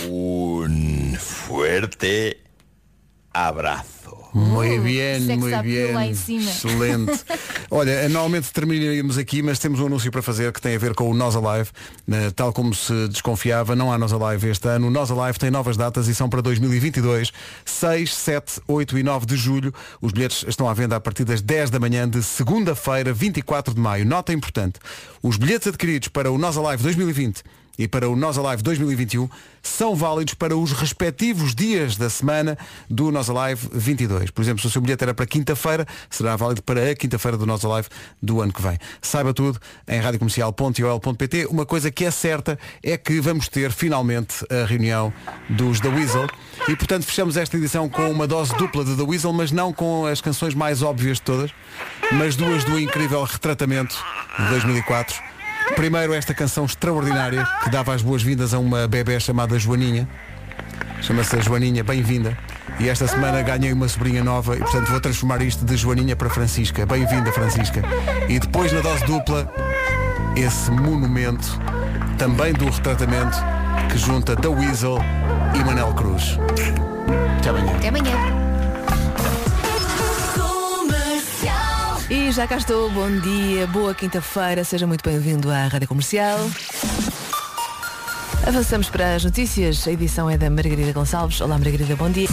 [0.08, 2.36] Un fuerte
[3.32, 4.17] abraço.
[4.34, 6.10] Muito bem, sex muito bem.
[6.10, 7.24] Excelente.
[7.70, 11.10] Olha, normalmente terminaríamos aqui, mas temos um anúncio para fazer que tem a ver com
[11.10, 11.70] o Nós Alive.
[12.36, 14.88] Tal como se desconfiava, não há Nós Alive este ano.
[14.88, 17.32] O Nós Alive tem novas datas e são para 2022,
[17.64, 19.72] 6, 7, 8 e 9 de julho.
[20.00, 23.80] Os bilhetes estão à venda a partir das 10 da manhã de segunda-feira, 24 de
[23.80, 24.04] maio.
[24.04, 24.78] Nota importante,
[25.22, 27.42] os bilhetes adquiridos para o Nós Alive 2020
[27.78, 29.28] e para o Nós Alive 2021
[29.62, 32.58] são válidos para os respectivos dias da semana
[32.90, 34.30] do Nós Alive 22.
[34.30, 37.46] Por exemplo, se o seu bilhete era para quinta-feira, será válido para a quinta-feira do
[37.46, 37.88] Nós Alive
[38.20, 38.78] do ano que vem.
[39.00, 41.46] Saiba tudo em radiocomercial.ol.pt.
[41.46, 45.12] Uma coisa que é certa é que vamos ter finalmente a reunião
[45.48, 46.26] dos The Weasel
[46.68, 50.06] e portanto fechamos esta edição com uma dose dupla de The Weasel, mas não com
[50.06, 51.50] as canções mais óbvias de todas,
[52.12, 53.96] mas duas do incrível retratamento
[54.38, 55.37] de 2004.
[55.76, 60.08] Primeiro esta canção extraordinária que dava as boas-vindas a uma bebé chamada Joaninha.
[61.00, 62.36] Chama-se a Joaninha, bem-vinda.
[62.80, 66.28] E esta semana ganhei uma sobrinha nova e portanto vou transformar isto de Joaninha para
[66.28, 66.84] Francisca.
[66.86, 67.82] Bem-vinda, Francisca.
[68.28, 69.52] E depois na dose dupla,
[70.36, 71.60] esse monumento,
[72.18, 73.36] também do retratamento,
[73.90, 74.98] que junta The Weasel
[75.54, 76.38] e Manel Cruz.
[77.38, 77.76] Até amanhã.
[77.76, 78.37] Até amanhã.
[82.10, 86.38] E já cá estou, bom dia, boa quinta-feira, seja muito bem-vindo à Rádio Comercial.
[88.46, 91.38] Avançamos para as notícias, a edição é da Margarida Gonçalves.
[91.42, 92.26] Olá Margarida, bom dia.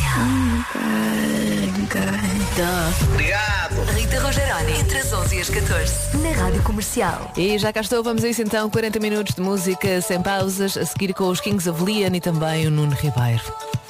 [3.12, 3.76] Obrigado.
[3.94, 7.34] Rita Rogeroni, entre as 11 e as 14, na Rádio Comercial.
[7.36, 10.86] E já cá estou, vamos a isso então, 40 minutos de música sem pausas, a
[10.86, 13.44] seguir com os Kings of Leon e também o Nuno Ribeiro.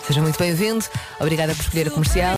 [0.07, 0.83] Seja muito bem-vindo,
[1.19, 2.33] obrigada por escolher a comercial.